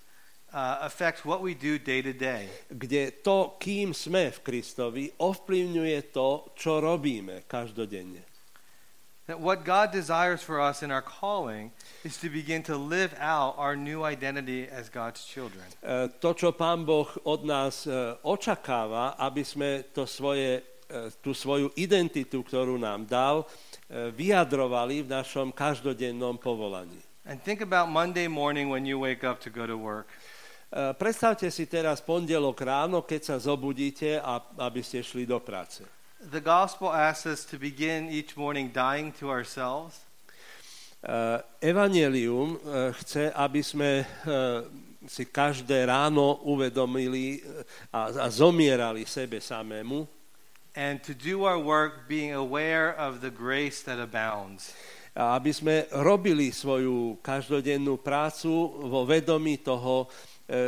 uh, 0.53 0.77
affects 0.81 1.25
what 1.25 1.41
we 1.41 1.53
do 1.53 1.77
day 1.77 2.01
to 2.01 2.13
day. 2.13 2.47
Kde 2.71 3.11
to, 3.23 3.55
kým 3.59 3.91
sme 3.91 4.31
v 4.31 4.39
Kristovi, 4.39 5.11
ovplyvňuje 5.19 6.15
to, 6.15 6.55
čo 6.55 6.79
robíme 6.79 7.43
každodenne. 7.47 8.23
That 9.25 9.41
what 9.41 9.65
God 9.65 9.89
desires 9.89 10.45
for 10.45 10.61
us 10.61 10.85
in 10.85 10.93
our 10.93 11.01
calling 11.01 11.73
is 12.05 12.21
to 12.21 12.29
begin 12.29 12.61
to 12.69 12.77
live 12.77 13.09
out 13.17 13.57
our 13.57 13.73
new 13.73 14.05
identity 14.05 14.69
as 14.69 14.87
God's 14.87 15.25
children. 15.25 15.65
Uh, 15.81 16.13
to, 16.21 16.37
čo 16.37 16.53
Pán 16.53 16.85
Boh 16.85 17.09
od 17.25 17.41
nás 17.41 17.89
uh, 17.89 18.21
očakáva, 18.21 19.17
aby 19.17 19.41
sme 19.41 19.81
to 19.97 20.05
svoje, 20.05 20.61
uh, 20.93 21.09
tú 21.25 21.33
svoju 21.33 21.73
identitu, 21.73 22.45
ktorú 22.45 22.77
nám 22.77 23.09
dal, 23.09 23.49
E, 23.49 23.74
vyjadrovali 23.89 25.05
v 25.05 25.09
našom 25.13 25.53
každodennom 25.53 26.41
povolaní. 26.41 26.97
And 27.25 27.41
think 27.41 27.61
about 27.61 27.89
Monday 27.89 28.29
morning 28.29 28.69
when 28.69 28.85
you 28.85 29.01
wake 29.01 29.25
up 29.25 29.41
to 29.41 29.49
go 29.49 29.65
to 29.65 29.77
work. 29.77 30.09
E, 30.69 30.93
predstavte 30.93 31.49
si 31.49 31.65
teraz 31.65 32.01
pondelok 32.01 32.61
ráno, 32.61 33.01
keď 33.01 33.21
sa 33.33 33.35
zobudíte, 33.41 34.21
a, 34.21 34.41
aby 34.61 34.85
ste 34.85 35.01
šli 35.01 35.25
do 35.25 35.41
práce. 35.41 35.81
The 36.21 36.41
gospel 36.41 36.89
asks 36.93 37.25
us 37.25 37.41
to 37.49 37.57
begin 37.57 38.09
each 38.09 38.37
morning 38.37 38.69
dying 38.69 39.13
to 39.21 39.29
ourselves. 39.29 40.01
Uh, 41.05 41.37
Evangelium 41.61 42.57
uh, 42.65 42.89
chce, 42.97 43.29
aby 43.29 43.61
sme 43.61 44.09
si 45.05 45.29
každé 45.29 45.85
ráno 45.85 46.41
uvedomili 46.49 47.45
a, 47.93 48.09
a 48.09 48.27
zomierali 48.33 49.05
sebe 49.05 49.37
samému 49.37 50.14
and 50.75 51.01
to 51.07 51.15
do 51.15 51.47
our 51.47 51.57
work 51.57 52.05
being 52.11 52.35
aware 52.35 52.91
of 52.91 53.23
the 53.23 53.31
grace 53.31 53.81
that 53.87 53.97
abounds. 53.97 54.75
Aby 55.15 55.55
sme 55.55 55.75
robili 55.95 56.51
svoju 56.51 57.23
každodennú 57.23 58.03
prácu 58.03 58.51
vo 58.83 59.07
vedomí 59.07 59.63
toho, 59.63 60.11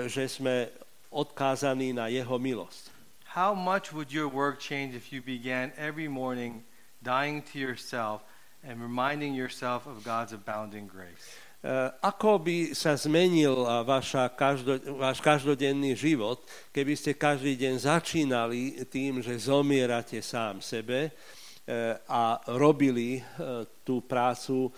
že 0.08 0.32
sme 0.32 0.72
odkázaní 1.12 1.92
na 1.92 2.08
jeho 2.08 2.40
milosť. 2.40 2.96
How 3.36 3.52
much 3.52 3.92
would 3.92 4.10
your 4.10 4.32
work 4.32 4.64
change 4.64 4.96
if 4.96 5.12
you 5.12 5.20
began 5.20 5.76
every 5.76 6.08
morning 6.08 6.64
dying 7.04 7.44
to 7.52 7.60
yourself 7.60 8.24
and 8.64 8.80
reminding 8.80 9.36
yourself 9.36 9.84
of 9.86 10.02
God's 10.08 10.32
abounding 10.32 10.88
grace? 10.88 11.36
Eh, 11.58 11.90
ako 12.06 12.38
by 12.38 12.78
sa 12.78 12.94
zmenil 12.94 13.66
vaša 13.82 14.30
každo, 14.38 14.78
váš 14.94 15.18
každodenný 15.26 15.98
život, 15.98 16.46
keby 16.70 16.94
ste 16.94 17.18
každý 17.18 17.58
deň 17.58 17.82
začínali 17.82 18.86
tým, 18.86 19.26
že 19.26 19.34
zomierate 19.42 20.22
sám 20.22 20.62
sebe 20.62 21.10
eh, 21.10 21.98
a 22.06 22.38
robili 22.54 23.18
eh, 23.18 23.24
tú 23.82 24.06
prácu 24.06 24.70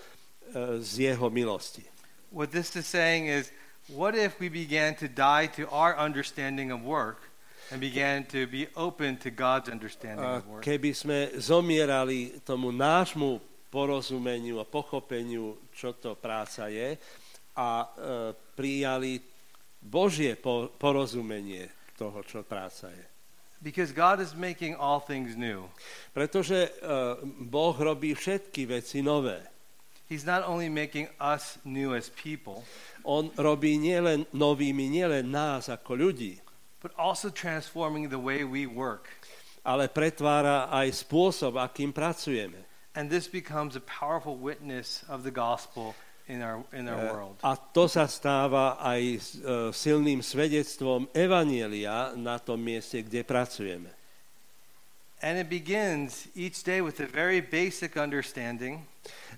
z 0.81 1.13
jeho 1.13 1.29
milosti. 1.29 1.85
What 2.33 2.49
this 2.49 2.73
is 2.73 2.89
saying 2.89 3.29
is, 3.29 3.53
what 3.93 4.17
if 4.17 4.41
we 4.41 4.49
began 4.49 4.97
to 4.97 5.05
die 5.05 5.45
to 5.53 5.69
our 5.69 5.93
understanding 5.93 6.73
of 6.73 6.81
work 6.81 7.29
and 7.69 7.77
began 7.77 8.25
to 8.33 8.49
be 8.49 8.65
open 8.73 9.21
to 9.21 9.29
God's 9.29 9.69
understanding 9.69 10.25
of 10.25 10.41
work. 10.49 10.65
keby 10.65 10.89
sme 10.89 11.29
zomierali 11.37 12.41
tomu 12.41 12.73
nášmu 12.73 13.48
porozumeniu 13.69 14.59
a 14.59 14.67
pochopeniu, 14.67 15.57
čo 15.73 15.93
to 15.93 16.17
práca 16.17 16.67
je, 16.67 16.97
a 17.53 17.69
e, 17.81 17.87
prijali 18.57 19.21
Božie 19.79 20.35
po, 20.35 20.73
porozumenie 20.75 21.69
toho, 21.95 22.21
čo 22.25 22.41
práca 22.41 22.89
je. 22.89 23.05
Because 23.59 23.91
God 23.91 24.23
is 24.23 24.31
making 24.33 24.73
all 24.79 25.03
things 25.03 25.35
new. 25.35 25.67
Pretože 26.11 26.67
e, 26.67 26.69
Boh 27.45 27.75
robí 27.77 28.17
všetky 28.17 28.65
veci 28.65 29.05
nové. 29.05 29.43
He's 30.09 30.25
not 30.25 30.41
only 30.49 30.73
making 30.73 31.05
us 31.21 31.61
new 31.61 31.93
as 31.93 32.09
people, 32.09 32.65
On 33.07 33.31
robí 33.39 33.79
nielen 33.79 34.27
novými, 34.35 34.91
nielen 34.91 35.31
nás 35.31 35.71
ako 35.71 35.95
ľudí, 35.95 36.35
but 36.83 36.91
also 36.99 37.31
transforming 37.31 38.11
the 38.11 38.19
way 38.19 38.43
we 38.43 38.67
work. 38.67 39.07
ale 39.69 39.91
pretvára 39.91 40.71
aj 40.71 41.03
spôsob, 41.03 41.59
akým 41.59 41.91
pracujeme. 41.91 42.68
And 42.99 43.07
this 43.07 43.31
becomes 43.31 43.79
a 43.79 43.83
powerful 43.87 44.35
witness 44.35 45.07
of 45.07 45.23
the 45.23 45.31
gospel 45.31 45.95
in 46.27 46.43
our, 46.43 46.59
in 46.75 46.91
our 46.91 46.99
E, 46.99 47.11
world. 47.15 47.39
A 47.47 47.55
to 47.55 47.87
sa 47.87 48.11
stáva 48.11 48.75
aj 48.75 49.01
e, 49.07 49.19
silným 49.71 50.19
svedectvom 50.19 51.07
Evanielia 51.15 52.11
na 52.19 52.35
tom 52.43 52.59
mieste, 52.59 52.99
kde 52.99 53.23
pracujeme. 53.23 53.87
And 55.23 55.39
it 55.39 55.47
begins 55.47 56.27
each 56.35 56.59
day 56.67 56.83
with 56.83 56.99
a 56.99 57.07
very 57.07 57.39
basic 57.39 57.95
understanding 57.95 58.83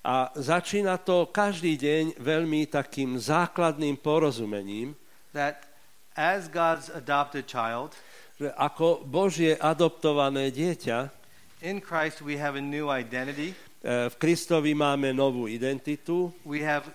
A 0.02 0.34
začína 0.34 0.98
to 1.06 1.30
každý 1.30 1.78
deň 1.78 2.18
veľmi 2.18 2.66
takým 2.66 3.22
základným 3.22 4.02
porozumením, 4.02 4.98
that 5.38 5.70
as 6.18 6.50
God's 6.50 6.90
adopted 6.90 7.46
child, 7.46 7.94
že 8.42 8.50
ako 8.58 9.06
Božie 9.06 9.54
adoptované 9.62 10.50
dieťa, 10.50 11.21
in 11.62 11.82
Christ 11.82 12.22
we 12.22 12.38
have 12.38 12.58
a 12.58 12.62
new 12.62 12.90
identity, 12.90 13.54
e, 13.82 14.10
v 14.10 14.16
Kristovi 14.18 14.74
máme 14.74 15.14
novú 15.14 15.46
identitu, 15.46 16.34
we 16.46 16.62
have 16.62 16.90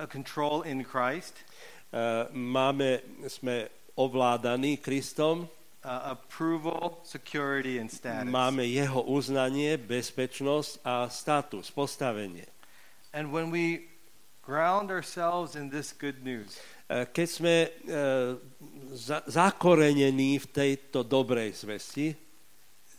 a 0.00 0.08
control 0.08 0.64
in 0.64 0.84
Christ, 0.84 1.36
e, 1.92 2.28
máme, 2.32 3.00
sme 3.28 3.68
ovládaní 3.96 4.76
Kristom, 4.76 5.48
uh, 5.48 6.12
approval, 6.12 7.00
security, 7.00 7.80
and 7.80 7.88
status. 7.88 8.28
máme 8.28 8.68
jeho 8.68 9.00
uznanie, 9.08 9.80
bezpečnosť 9.80 10.84
a 10.84 11.08
status, 11.08 11.72
postavenie. 11.72 12.44
And 13.16 13.32
when 13.32 13.48
we 13.48 13.88
ground 14.44 14.92
ourselves 14.92 15.56
in 15.56 15.72
this 15.72 15.96
good 15.96 16.20
news, 16.20 16.60
E, 16.86 17.10
Keď 17.10 17.26
sme 17.26 17.54
za, 18.94 19.26
zakorenení 19.26 20.38
v 20.38 20.46
tejto 20.46 21.02
dobrej 21.02 21.66
zvesti, 21.66 22.14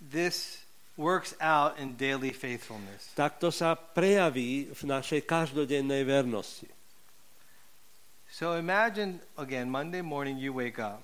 this 0.03 0.66
works 0.97 1.38
out 1.39 1.77
in 1.77 1.93
daily 1.95 2.33
faithfulness. 2.33 3.13
tak 3.13 3.39
to 3.39 3.53
sa 3.53 3.77
prejaví 3.77 4.73
v 4.73 4.81
našej 4.83 5.23
každodennej 5.23 6.03
vernosti. 6.03 6.67
So 8.27 8.60
imagine, 8.60 9.23
again, 9.39 9.71
Monday 9.71 10.03
morning 10.03 10.38
you 10.38 10.51
wake 10.51 10.77
up 10.77 11.01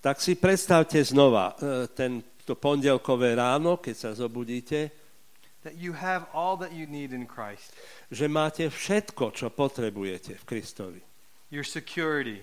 Tak 0.00 0.16
si 0.16 0.32
predstavte 0.32 0.96
znova 1.04 1.52
e, 1.60 1.86
ten, 1.92 2.24
to 2.48 2.56
pondelkové 2.56 3.36
ráno, 3.36 3.76
keď 3.76 3.94
sa 3.96 4.10
zobudíte, 4.16 4.88
that 5.60 5.76
you 5.76 5.92
have 5.92 6.24
all 6.32 6.56
that 6.56 6.72
you 6.72 6.88
need 6.88 7.12
in 7.12 7.28
Christ 7.28 7.76
že 8.08 8.26
máte 8.26 8.64
všetko, 8.66 9.30
čo 9.36 9.52
potrebujete 9.52 10.40
v 10.40 10.44
Kristovi. 10.48 11.00
your 11.52 11.68
security, 11.68 12.42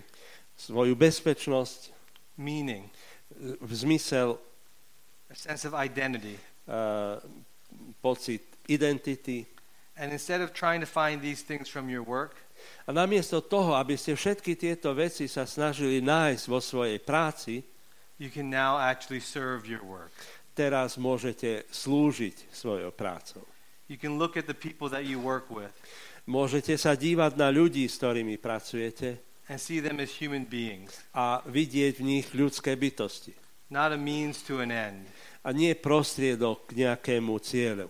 Svoju 0.57 0.97
bezpečnosť, 0.97 1.93
meaning, 2.37 2.89
e, 3.33 3.57
v 3.57 3.71
zmysel, 3.73 4.37
a 5.27 5.35
sense 5.35 5.65
of 5.65 5.73
identity. 5.73 6.37
E, 6.67 6.79
pocit 8.01 8.43
identity. 8.69 9.47
And 9.97 10.11
instead 10.13 10.41
of 10.41 10.53
trying 10.53 10.81
to 10.83 10.89
find 10.89 11.21
these 11.21 11.41
things 11.41 11.69
from 11.69 11.89
your 11.89 12.03
work, 12.03 12.35
A 12.87 12.91
namiesto 12.91 13.39
toho, 13.43 13.77
aby 13.77 13.93
ste 13.95 14.17
všetky 14.17 14.57
tieto 14.57 14.91
veci 14.91 15.29
sa 15.29 15.45
snažili 15.45 16.01
nájsť 16.01 16.43
vo 16.49 16.57
svojej 16.57 16.97
práci, 16.99 17.61
you 18.17 18.33
can 18.33 18.49
now 18.49 18.81
actually 18.81 19.21
serve 19.21 19.69
your 19.69 19.85
work. 19.85 20.11
teraz 20.57 20.97
môžete 20.97 21.69
slúžiť 21.69 22.49
svojou 22.49 22.89
prácou. 22.89 23.45
You 23.87 23.95
can 23.95 24.17
look 24.17 24.35
at 24.35 24.49
the 24.49 24.57
people 24.57 24.89
that 24.91 25.05
you 25.07 25.21
work 25.21 25.47
with 25.53 25.71
Môžete 26.27 26.75
sa 26.75 26.91
dívať 26.91 27.39
na 27.39 27.47
ľudí, 27.47 27.87
s 27.87 27.95
ktorými 28.03 28.35
pracujete 28.35 29.15
and 29.47 29.55
see 29.55 29.79
them 29.79 30.03
as 30.03 30.11
human 30.11 30.43
beings, 30.43 30.91
a 31.15 31.39
vidieť 31.47 32.03
v 32.03 32.03
nich 32.03 32.27
ľudské 32.35 32.75
bytosti. 32.75 33.31
not 33.71 33.95
a 33.95 33.99
means 33.99 34.43
to 34.43 34.59
an 34.59 34.71
end. 34.71 35.07
A 35.43 35.49
nie 35.53 35.73
prostriedok 35.77 36.71
k 36.73 36.85
nejakému 36.85 37.37
cieľu. 37.41 37.89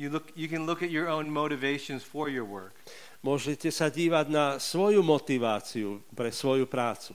You, 0.00 0.08
look, 0.08 0.32
you 0.32 0.48
can 0.48 0.64
look 0.64 0.80
at 0.80 0.88
your 0.88 1.12
own 1.12 1.28
motivations 1.28 2.00
for 2.00 2.32
your 2.32 2.48
work. 2.48 2.72
Môžete 3.20 3.68
sa 3.68 3.92
dívať 3.92 4.32
na 4.32 4.56
svoju 4.56 5.04
motiváciu 5.04 6.00
pre 6.16 6.32
svoju 6.32 6.64
prácu. 6.64 7.12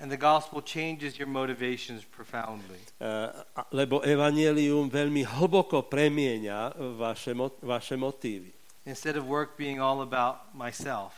And 0.00 0.08
the 0.10 0.18
gospel 0.18 0.64
changes 0.64 1.20
your 1.20 1.28
motivations 1.28 2.02
profoundly. 2.02 2.80
A- 2.98 3.44
Lebo 3.70 4.00
evanelium 4.02 4.88
veľmi 4.88 5.22
hlboko 5.36 5.84
premieňa 5.86 6.74
vaše, 6.96 7.36
vaše 7.60 7.94
motívy. 7.94 8.50
Instead 8.88 9.16
of 9.16 9.24
work 9.28 9.56
being 9.56 9.80
all 9.80 10.00
about 10.00 10.48
myself, 10.56 11.12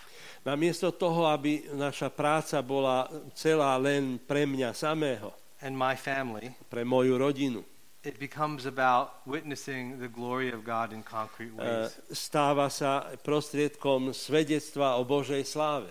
Namiesto 0.47 0.95
toho, 0.95 1.27
aby 1.27 1.67
naša 1.75 2.07
práca 2.07 2.63
bola 2.63 3.11
celá 3.35 3.75
len 3.83 4.15
pre 4.15 4.47
mňa 4.47 4.71
samého, 4.71 5.35
and 5.59 5.75
my 5.75 5.99
family, 5.99 6.55
pre 6.71 6.87
moju 6.87 7.19
rodinu, 7.19 7.67
it 8.07 8.23
becomes 8.23 8.67
about 8.67 9.27
witnessing 9.27 9.99
the 9.99 10.07
glory 10.07 10.55
of 10.55 10.63
God 10.63 10.95
in 10.95 11.03
concrete 11.03 11.51
e, 11.51 11.59
ways. 11.59 11.91
stáva 12.15 12.71
sa 12.71 13.11
prostriedkom 13.27 14.15
svedectva 14.15 14.95
o 14.95 15.03
Božej 15.03 15.43
sláve. 15.43 15.91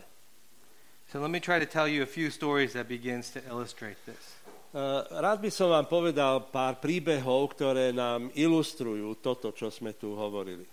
So 1.12 1.20
let 1.20 1.30
me 1.30 1.44
try 1.44 1.60
to 1.60 1.68
tell 1.68 1.86
you 1.86 2.02
a 2.02 2.10
few 2.10 2.32
stories 2.32 2.74
that 2.74 2.88
begins 2.88 3.30
to 3.36 3.44
illustrate 3.52 4.00
this. 4.08 4.40
E, 4.72 4.80
Rád 5.12 5.44
by 5.44 5.52
som 5.52 5.76
vám 5.76 5.92
povedal 5.92 6.48
pár 6.48 6.80
príbehov, 6.80 7.52
ktoré 7.52 7.92
nám 7.92 8.32
ilustrujú 8.32 9.20
toto, 9.20 9.52
čo 9.52 9.68
sme 9.68 9.92
tu 9.92 10.16
hovorili. 10.16 10.64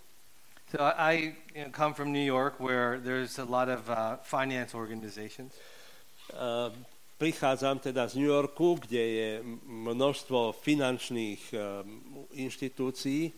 So 0.70 0.81
I, 0.81 1.37
you 1.52 1.68
know, 1.68 1.72
come 1.74 1.92
from 1.92 2.16
New 2.16 2.24
York, 2.24 2.57
where 2.57 2.96
there's 2.96 3.37
a 3.37 3.44
lot 3.44 3.68
of 3.68 3.90
uh, 3.92 4.16
finance 4.24 4.72
organizations, 4.72 5.52
E, 6.31 6.70
Prichádzam 7.22 7.78
teda 7.78 8.11
z 8.11 8.18
New 8.18 8.26
Yorku, 8.26 8.82
kde 8.82 8.98
je 8.98 9.30
množstvo 9.70 10.58
finančných 10.58 11.54
e, 11.54 11.58
inštitúcií 12.35 13.30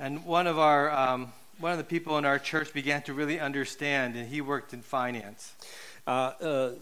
and 0.00 0.24
one 0.24 0.48
of 0.48 0.56
our 0.56 0.88
um, 0.88 1.28
one 1.60 1.68
of 1.68 1.76
the 1.76 1.84
people 1.84 2.16
in 2.16 2.24
our 2.24 2.40
church 2.40 2.72
began 2.72 3.02
to 3.02 3.12
really 3.12 3.36
understand, 3.36 4.16
and 4.16 4.24
he 4.32 4.40
worked 4.40 4.72
in 4.72 4.80
finance. 4.80 5.52
a 6.08 6.32
e, 6.40 6.80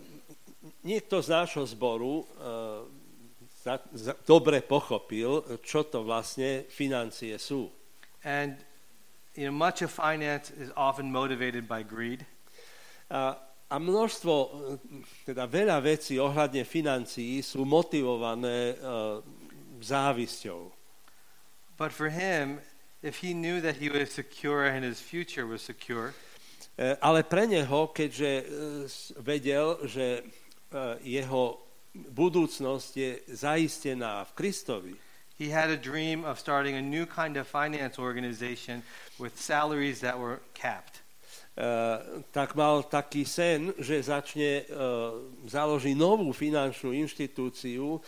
niekto 0.86 1.22
z 1.22 1.28
nášho 1.30 1.66
zboru 1.66 2.22
e, 2.22 2.24
za, 3.62 3.78
za, 3.90 4.14
dobre 4.26 4.62
pochopil, 4.62 5.42
čo 5.62 5.86
to 5.86 6.06
vlastne 6.06 6.66
financie 6.70 7.34
sú. 7.38 7.66
And 8.22 8.62
you 9.34 9.50
know, 9.50 9.54
much 9.54 9.82
of 9.82 9.90
finance 9.90 10.54
is 10.54 10.70
often 10.78 11.10
motivated 11.10 11.66
by 11.66 11.82
greed. 11.82 12.26
A, 13.10 13.38
a 13.72 13.80
množstvo, 13.80 14.34
e, 14.36 14.48
teda 15.32 15.48
veľa 15.48 15.80
vecí 15.80 16.20
ohľadne 16.20 16.68
financií 16.68 17.40
sú 17.40 17.64
motivované 17.64 18.72
e, 18.72 18.74
závisťou. 19.80 20.68
But 21.80 21.96
for 21.96 22.12
him, 22.12 22.60
if 23.00 23.24
he 23.24 23.32
knew 23.32 23.64
that 23.64 23.80
he 23.80 23.88
was 23.88 24.12
secure 24.12 24.68
and 24.68 24.84
his 24.84 25.00
future 25.00 25.48
was 25.48 25.64
secure, 25.64 26.12
E, 26.78 26.96
Ale 27.04 27.20
pre 27.20 27.44
neho, 27.44 27.92
keďže 27.92 28.48
vedel, 29.20 29.76
že 29.84 30.24
jeho 31.04 31.60
budúcnosť 31.92 32.90
je 32.96 33.10
zaistená 33.28 34.24
v 34.24 34.32
Kristovi, 34.32 34.94
he 35.36 35.52
had 35.52 35.68
a 35.68 35.76
dream 35.76 36.24
of 36.24 36.40
starting 36.40 36.76
a 36.76 36.80
new 36.80 37.04
kind 37.04 37.36
of 37.36 37.44
finance 37.44 38.00
organization 38.00 38.80
with 39.20 39.36
salaries 39.36 40.00
that 40.00 40.16
were 40.16 40.40
capped. 40.56 41.04
E, 41.52 41.68
tak 42.32 42.56
mal 42.56 42.84
taký 42.88 43.24
sen, 43.24 43.72
že 43.76 44.00
začne, 44.02 44.62
e, 44.62 44.74
založí 45.48 45.92
novú 45.96 46.32
finančnú 46.32 46.96
inštitúciu 46.96 47.96
e, 47.96 48.00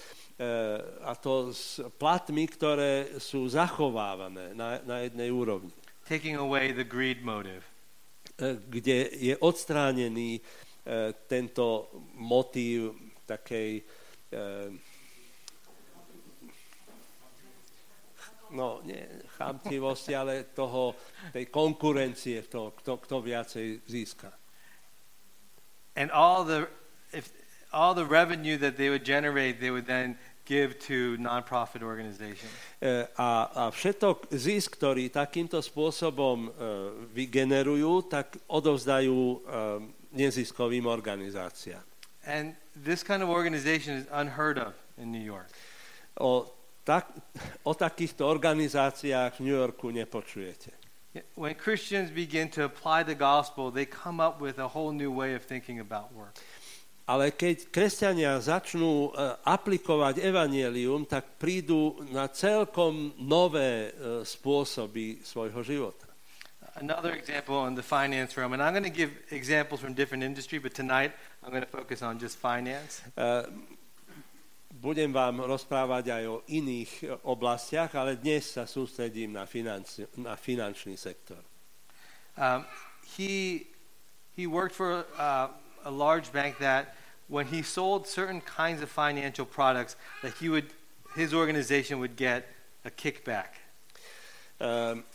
a 1.04 1.12
to 1.16 1.52
s 1.52 1.80
platmi, 2.00 2.48
ktoré 2.48 3.20
sú 3.20 3.48
zachovávané 3.48 4.56
na, 4.56 4.80
na 4.84 4.96
jednej 5.04 5.28
úrovni, 5.28 5.72
taking 6.08 6.36
away 6.36 6.72
the 6.72 6.84
greed 6.84 7.24
motive. 7.24 7.64
kde 8.68 9.14
je 9.14 9.34
odstránený 9.38 10.42
tento 11.30 11.86
motív 12.18 12.92
takej 13.24 13.80
no, 18.54 18.80
nie 18.86 19.02
chamtivosti, 19.38 20.14
ale 20.14 20.44
toho, 20.54 20.94
tej 21.32 21.46
konkurencie, 21.50 22.42
toho, 22.46 22.70
kto, 22.70 23.02
kto 23.02 23.16
viacej 23.20 23.82
získa. 23.86 24.30
And 25.94 26.10
all 26.10 26.42
the 26.44 26.66
if 27.14 27.30
all 27.74 27.94
the 27.94 28.06
revenue 28.06 28.56
that 28.58 28.76
they 28.76 28.90
would 28.90 29.04
generate, 29.04 29.60
they 29.60 29.70
would 29.70 29.86
then 29.86 30.18
give 30.44 30.78
to 30.78 31.16
nonprofit 31.18 31.82
organizations. 31.82 32.52
E, 32.80 33.06
A, 33.16 33.48
a 33.54 33.62
všetok 33.72 34.28
zisk, 34.30 34.76
ktorý 34.76 35.08
takýmto 35.08 35.58
spôsobom 35.58 36.38
e, 36.46 36.50
vygenerujú, 37.16 38.06
tak 38.12 38.36
odovzdajú 38.46 39.16
e, 39.16 39.36
neziskovým 40.12 40.84
organizáciám. 40.86 41.82
And 42.24 42.56
this 42.76 43.02
kind 43.02 43.20
of 43.24 43.28
organization 43.28 43.96
is 43.96 44.06
unheard 44.12 44.60
of 44.60 44.76
in 45.00 45.12
New 45.12 45.24
York. 45.24 45.48
O, 46.20 46.48
tak, 46.84 47.08
o 47.64 47.72
takýchto 47.72 48.28
organizáciách 48.28 49.40
v 49.40 49.44
New 49.48 49.56
Yorku 49.56 49.88
nepočujete. 49.88 50.70
When 51.38 51.54
Christians 51.54 52.10
begin 52.10 52.50
to 52.58 52.66
apply 52.66 53.06
the 53.06 53.14
gospel, 53.14 53.70
they 53.70 53.86
come 53.86 54.20
up 54.20 54.42
with 54.42 54.58
a 54.58 54.68
whole 54.68 54.92
new 54.92 55.14
way 55.14 55.34
of 55.34 55.46
thinking 55.46 55.80
about 55.80 56.12
work. 56.12 56.36
Ale 57.04 57.36
keď 57.36 57.68
kresťania 57.68 58.40
začnú 58.40 59.12
e, 59.12 59.36
aplikovať 59.44 60.24
evanielium, 60.24 61.04
tak 61.04 61.36
prídu 61.36 62.00
na 62.08 62.32
celkom 62.32 63.12
nové 63.20 63.92
e, 63.92 64.24
spôsoby 64.24 65.20
svojho 65.20 65.60
života. 65.60 66.08
Another 66.80 67.12
example 67.12 67.68
in 67.68 67.76
the 67.76 67.84
finance 67.84 68.34
realm, 68.40 68.56
and 68.56 68.64
I'm 68.64 68.72
going 68.72 68.88
to 68.88 68.90
give 68.90 69.12
examples 69.30 69.84
from 69.84 69.92
different 69.92 70.24
industry, 70.24 70.58
but 70.58 70.72
tonight 70.72 71.12
I'm 71.44 71.52
going 71.52 71.62
to 71.62 71.70
focus 71.70 72.00
on 72.00 72.16
just 72.16 72.40
finance. 72.40 73.04
E, 73.14 73.46
Budem 74.84 75.16
vám 75.16 75.40
rozprávať 75.48 76.12
aj 76.12 76.24
o 76.28 76.36
iných 76.44 76.92
e, 77.00 77.16
oblastiach, 77.24 77.88
ale 77.96 78.20
dnes 78.20 78.52
sa 78.52 78.68
sústredím 78.68 79.32
na, 79.32 79.48
financi- 79.48 80.04
na 80.20 80.36
finančný 80.36 80.92
sektor. 81.00 81.40
Um, 82.36 82.68
he 83.16 83.64
he 84.36 84.44
worked 84.44 84.76
for 84.76 85.08
uh, 85.16 85.48
a 85.88 85.92
large 85.92 86.28
bank 86.36 86.60
that 86.60 86.92
when 87.32 87.48
he 87.48 87.64
sold 87.64 88.04
certain 88.04 88.44
kinds 88.44 88.84
of 88.84 88.92
financial 88.92 89.48
products, 89.48 89.96
that 90.20 90.36
he 90.36 90.52
would 90.52 90.68
his 91.16 91.32
organization 91.32 91.96
would 91.96 92.12
get 92.12 92.44
a 92.84 92.92
kickback. 92.92 93.56
Um, 94.60 95.08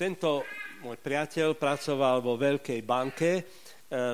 Tento 0.00 0.48
môj 0.80 0.96
priateľ 0.96 1.60
pracoval 1.60 2.24
vo 2.24 2.40
veľkej 2.40 2.80
banke, 2.88 3.36
e, 3.36 3.42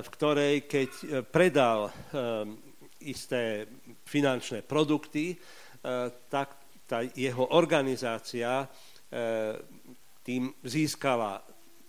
v 0.03 0.09
ktorej 0.19 0.67
keď 0.67 0.91
e, 0.91 1.05
predal 1.23 1.95
um, 2.11 2.59
isté 3.03 3.67
finančné 4.07 4.63
produkty, 4.63 5.35
e, 5.35 5.37
tak 6.29 6.57
tá 6.89 7.05
jeho 7.05 7.45
organizácia 7.53 8.65
tým 10.25 10.53
získala 10.61 11.41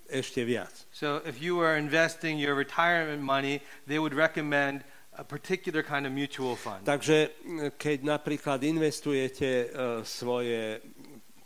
ešte 0.07 0.47
viac. 0.47 0.71
So 0.95 1.19
if 1.27 1.43
you 1.43 1.59
were 1.59 1.75
investing 1.75 2.39
your 2.39 2.55
retirement 2.55 3.19
money, 3.19 3.59
they 3.83 3.99
would 3.99 4.15
recommend 4.15 4.87
a 5.19 5.23
particular 5.27 5.83
kind 5.83 6.07
of 6.07 6.15
mutual 6.15 6.55
fund. 6.55 6.87
Takže 6.87 7.35
keď 7.75 7.97
napríklad 8.07 8.63
investujete 8.63 9.67
uh, 9.67 10.01
svoje 10.07 10.79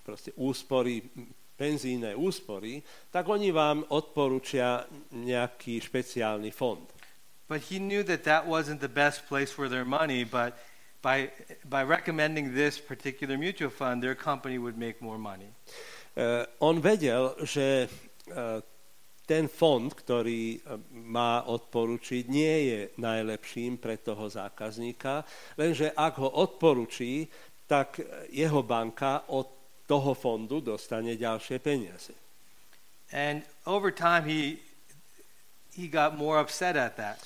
proste 0.05 0.29
úspory, 0.37 1.01
penzíne 1.57 2.13
úspory, 2.13 2.85
tak 3.09 3.25
oni 3.25 3.49
vám 3.49 3.89
odporúčia 3.89 4.85
nejaký 5.17 5.81
špeciálny 5.81 6.53
fond. 6.53 6.85
But 7.47 7.61
he 7.69 7.79
knew 7.79 8.03
that 8.03 8.23
that 8.23 8.47
wasn't 8.47 8.79
the 8.79 8.89
best 8.89 9.27
place 9.27 9.51
for 9.51 9.67
their 9.67 9.85
money, 9.85 10.23
but 10.23 10.57
by, 11.01 11.29
by 11.67 11.83
recommending 11.83 12.55
this 12.55 12.79
particular 12.79 13.37
mutual 13.37 13.69
fund, 13.69 14.01
their 14.01 14.15
company 14.15 14.57
would 14.57 14.77
make 14.77 15.01
more 15.01 15.19
money. 15.19 15.51
Uh, 16.15 16.45
on 16.61 16.79
vedel, 16.79 17.35
že 17.43 17.89
uh, 18.31 18.61
ten 19.27 19.51
fond, 19.51 19.91
ktorý 19.91 20.63
uh, 20.63 20.79
má 20.93 21.43
odporučiť, 21.43 22.23
nie 22.31 22.55
je 22.71 22.79
najlepším 23.01 23.81
pre 23.81 23.99
toho 23.99 24.31
zákazníka, 24.31 25.27
lenže 25.59 25.91
ak 25.91 26.23
ho 26.23 26.29
odporučí, 26.39 27.27
tak 27.67 27.99
jeho 28.31 28.63
banka 28.63 29.27
od 29.33 29.49
toho 29.83 30.15
fondu 30.15 30.63
dostane 30.63 31.19
ďalšie 31.19 31.59
peniaze. 31.59 32.15
And 33.11 33.43
over 33.67 33.91
time, 33.91 34.23
he, 34.25 34.57
he 35.75 35.87
got 35.87 36.17
more 36.17 36.39
upset 36.39 36.75
at 36.77 36.97
that. 36.97 37.19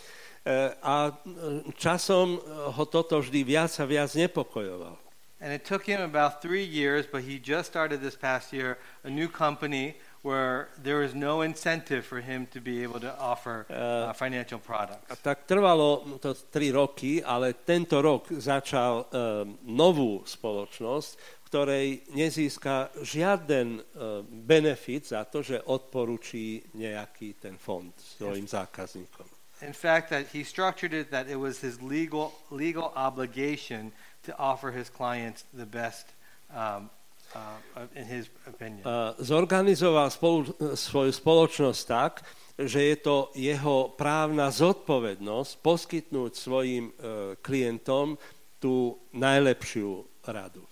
E, 0.46 0.74
A 0.82 1.12
e, 1.12 1.74
časom 1.76 2.40
ho 2.76 2.84
toto 2.88 3.20
vždy 3.20 3.44
viac 3.44 3.80
a 3.80 3.86
viac 3.86 4.16
nepokojovalo. 4.16 4.98
And 5.40 5.54
it 5.54 5.66
took 5.66 5.86
him 5.86 6.02
about 6.02 6.42
three 6.42 6.66
years, 6.66 7.06
but 7.06 7.22
he 7.22 7.38
just 7.38 7.70
started 7.70 8.02
this 8.02 8.16
past 8.18 8.50
year 8.52 8.80
a 9.04 9.10
new 9.10 9.30
company 9.30 9.94
where 10.24 10.70
there 10.82 11.04
is 11.04 11.14
no 11.14 11.42
incentive 11.42 12.04
for 12.04 12.20
him 12.20 12.48
to 12.52 12.60
be 12.60 12.82
able 12.82 13.00
to 13.00 13.14
offer 13.20 13.66
uh, 13.70 14.12
financial 14.14 14.58
A 14.58 14.66
products. 14.66 15.22
tak 15.22 15.46
trvalo 15.46 16.18
to 16.20 16.34
3 16.34 16.72
roky, 16.74 17.22
ale 17.24 17.54
tento 17.54 18.02
rok 18.02 18.34
začal 18.34 19.06
um, 19.14 19.58
novú 19.64 20.26
spoločnosť, 20.26 21.37
ktorej 21.48 22.04
nezíska 22.12 22.92
žiaden 23.00 23.80
uh, 23.80 24.20
benefit 24.28 25.08
za 25.08 25.24
to, 25.24 25.40
že 25.40 25.64
odporučí 25.64 26.60
nejaký 26.76 27.40
ten 27.40 27.56
fond 27.56 27.96
svojim 27.96 28.44
zákazníkom. 28.44 29.24
In 29.64 29.74
fact, 29.74 30.14
that 30.14 30.30
he 30.30 30.44
structured 30.44 30.94
it 30.94 31.10
that 31.10 31.32
it 31.32 31.40
was 31.40 31.64
his 31.64 31.82
legal 31.82 32.36
legal 32.52 32.94
obligation 32.94 33.96
to 34.28 34.36
offer 34.38 34.70
his 34.70 34.92
clients 34.92 35.48
the 35.56 35.66
best, 35.66 36.12
um, 36.54 36.92
uh, 37.34 37.88
in 37.96 38.06
his 38.06 38.28
opinion. 38.46 38.84
A 38.84 39.16
zorganizoval 39.18 40.12
spolu, 40.12 40.52
svoju 40.76 41.16
spoločnosť 41.16 41.82
tak, 41.88 42.22
že 42.58 42.92
je 42.92 42.96
to 43.00 43.32
jeho 43.38 43.94
právna 43.94 44.50
zodpovednosť 44.50 45.52
poskytnúť 45.62 46.32
svojim 46.34 46.90
e, 46.90 46.94
klientom 47.38 48.18
tú 48.58 48.98
najlepšiu 49.14 50.02
radu. 50.26 50.66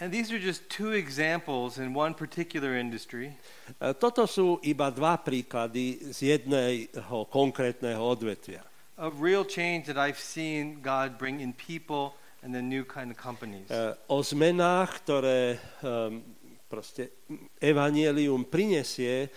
And 0.00 0.08
these 0.10 0.32
are 0.32 0.40
just 0.40 0.64
two 0.72 0.92
examples 0.96 1.76
in 1.76 1.92
one 1.92 2.14
particular 2.14 2.76
industry 2.76 3.36
E, 3.80 3.92
Toto 3.94 4.24
sú 4.26 4.58
iba 4.64 4.88
dva 4.90 5.20
príklady 5.20 6.00
z 6.10 6.34
jedného 6.34 7.28
konkrétneho 7.28 8.00
odvetvia. 8.00 8.64
of 8.96 9.20
real 9.20 9.44
change 9.44 9.88
that 9.88 9.96
I've 9.96 10.20
seen 10.20 10.80
God 10.84 11.16
bring 11.16 11.40
in 11.40 11.52
people 11.56 12.12
and 12.42 12.52
then 12.52 12.68
new 12.68 12.84
kind 12.84 13.08
of 13.12 13.16
companies. 13.16 13.68
E, 13.68 13.96
O 14.08 14.20
zmenách, 14.24 15.04
ktoré 15.04 15.60
um, 15.84 16.24
proste 16.68 17.12
evanielium 17.60 18.48
prinesie 18.48 19.26
e, 19.26 19.28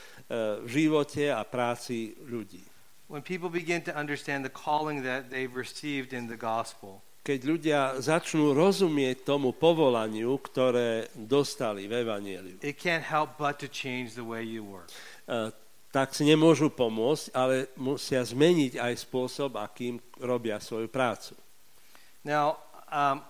v 0.63 0.67
živote 0.67 1.27
a 1.27 1.43
práci 1.43 2.15
ľudí. 2.23 2.63
When 3.11 3.21
people 3.21 3.51
begin 3.51 3.83
to 3.83 3.93
understand 3.93 4.47
the 4.47 4.51
calling 4.51 5.03
that 5.03 5.29
they've 5.29 5.51
received 5.51 6.15
in 6.15 6.31
the 6.31 6.39
gospel, 6.39 7.03
Keď 7.23 7.39
ľudia 7.47 7.79
začnú 8.03 8.51
rozumieť 8.51 9.23
tomu 9.23 9.55
povolaniu, 9.55 10.35
ktoré 10.43 11.07
dostali 11.15 11.87
v 11.87 12.03
evanieliu, 12.03 12.59
it 12.59 12.75
can't 12.75 13.03
help 13.03 13.39
but 13.39 13.55
to 13.63 13.71
change 13.71 14.11
the 14.19 14.25
way 14.27 14.43
you 14.43 14.59
work. 14.67 14.91
tak 15.93 16.09
si 16.17 16.25
nemôžu 16.25 16.73
pomôcť, 16.73 17.31
ale 17.37 17.69
musia 17.77 18.25
zmeniť 18.25 18.81
aj 18.81 18.93
spôsob, 19.05 19.61
akým 19.61 20.01
robia 20.17 20.57
svoju 20.57 20.89
prácu. 20.89 21.37
Now, 22.25 22.57
um, 22.89 23.21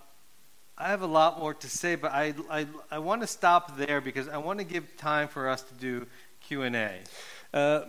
I 0.80 0.90
have 0.90 1.04
a 1.04 1.12
lot 1.12 1.44
more 1.44 1.54
to 1.54 1.68
say, 1.68 2.00
but 2.00 2.16
I, 2.16 2.34
I, 2.50 2.66
I 2.88 2.98
want 3.04 3.20
to 3.20 3.28
stop 3.28 3.76
there 3.76 4.00
because 4.00 4.32
I 4.32 4.40
want 4.40 4.64
to 4.64 4.66
give 4.66 4.96
time 4.96 5.28
for 5.28 5.52
us 5.52 5.62
to 5.68 5.74
do 5.76 6.08
Q&A. 6.40 7.04
Uh, 7.52 7.84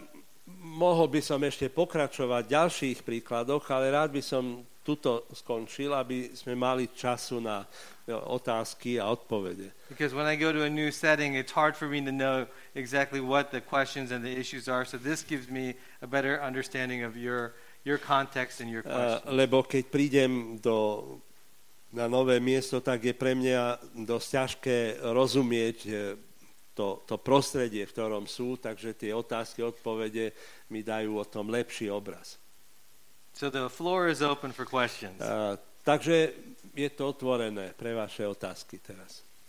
mohol 0.59 1.07
by 1.07 1.23
som 1.23 1.41
ešte 1.41 1.71
pokračovať 1.71 2.43
v 2.45 2.53
ďalších 2.53 2.99
príkladoch, 3.07 3.65
ale 3.71 3.95
rád 3.95 4.11
by 4.11 4.21
som 4.21 4.67
tuto 4.85 5.25
skončil, 5.33 5.97
aby 5.97 6.37
sme 6.37 6.53
mali 6.53 6.93
času 6.93 7.41
na 7.41 7.65
otázky 8.07 9.01
a 9.01 9.09
odpovede. 9.09 9.73
Because 9.89 10.13
when 10.13 10.29
I 10.29 10.37
go 10.37 10.53
to 10.53 10.69
a 10.69 10.71
new 10.71 10.93
setting, 10.93 11.33
it's 11.35 11.57
hard 11.57 11.73
for 11.73 11.89
me 11.89 12.05
to 12.05 12.13
know 12.13 12.45
exactly 12.77 13.19
what 13.25 13.49
the 13.49 13.65
questions 13.65 14.13
and 14.13 14.21
the 14.21 14.31
issues 14.31 14.69
are. 14.69 14.85
So 14.85 15.01
this 15.01 15.25
gives 15.25 15.49
me 15.49 15.73
a 16.05 16.07
better 16.07 16.37
understanding 16.37 17.01
of 17.01 17.17
your, 17.17 17.57
your 17.89 17.97
context 17.97 18.61
and 18.61 18.69
your 18.69 18.85
Uh, 18.85 18.93
questions. 19.25 19.33
lebo 19.33 19.65
keď 19.65 19.85
prídem 19.89 20.61
do, 20.61 20.77
na 21.89 22.05
nové 22.05 22.37
miesto, 22.45 22.85
tak 22.85 23.09
je 23.09 23.17
pre 23.17 23.33
mňa 23.33 23.81
dosť 24.05 24.29
ťažké 24.37 24.79
rozumieť 25.01 25.79
eh, 25.89 26.21
to, 26.77 27.01
to 27.09 27.17
prostredie, 27.17 27.89
v 27.89 27.95
ktorom 27.95 28.29
sú, 28.29 28.61
takže 28.61 28.93
tie 28.99 29.17
otázky, 29.17 29.65
odpovede 29.65 30.35
mi 30.69 30.85
dajú 30.85 31.23
o 31.23 31.25
tom 31.25 31.49
lepší 31.49 31.89
obraz. 31.89 32.37
So 33.35 33.51
the 33.51 33.69
floor 33.69 34.09
is 34.09 34.23
open 34.23 34.53
for 34.53 34.65
questions. 34.65 35.21
Uh, 35.21 35.59
takže 35.83 36.31
je 36.75 36.91
to 36.91 37.09
otvorené 37.09 37.75
pre 37.75 37.95
vaše 37.95 38.23
otázky 38.27 38.79
teraz. 38.79 39.27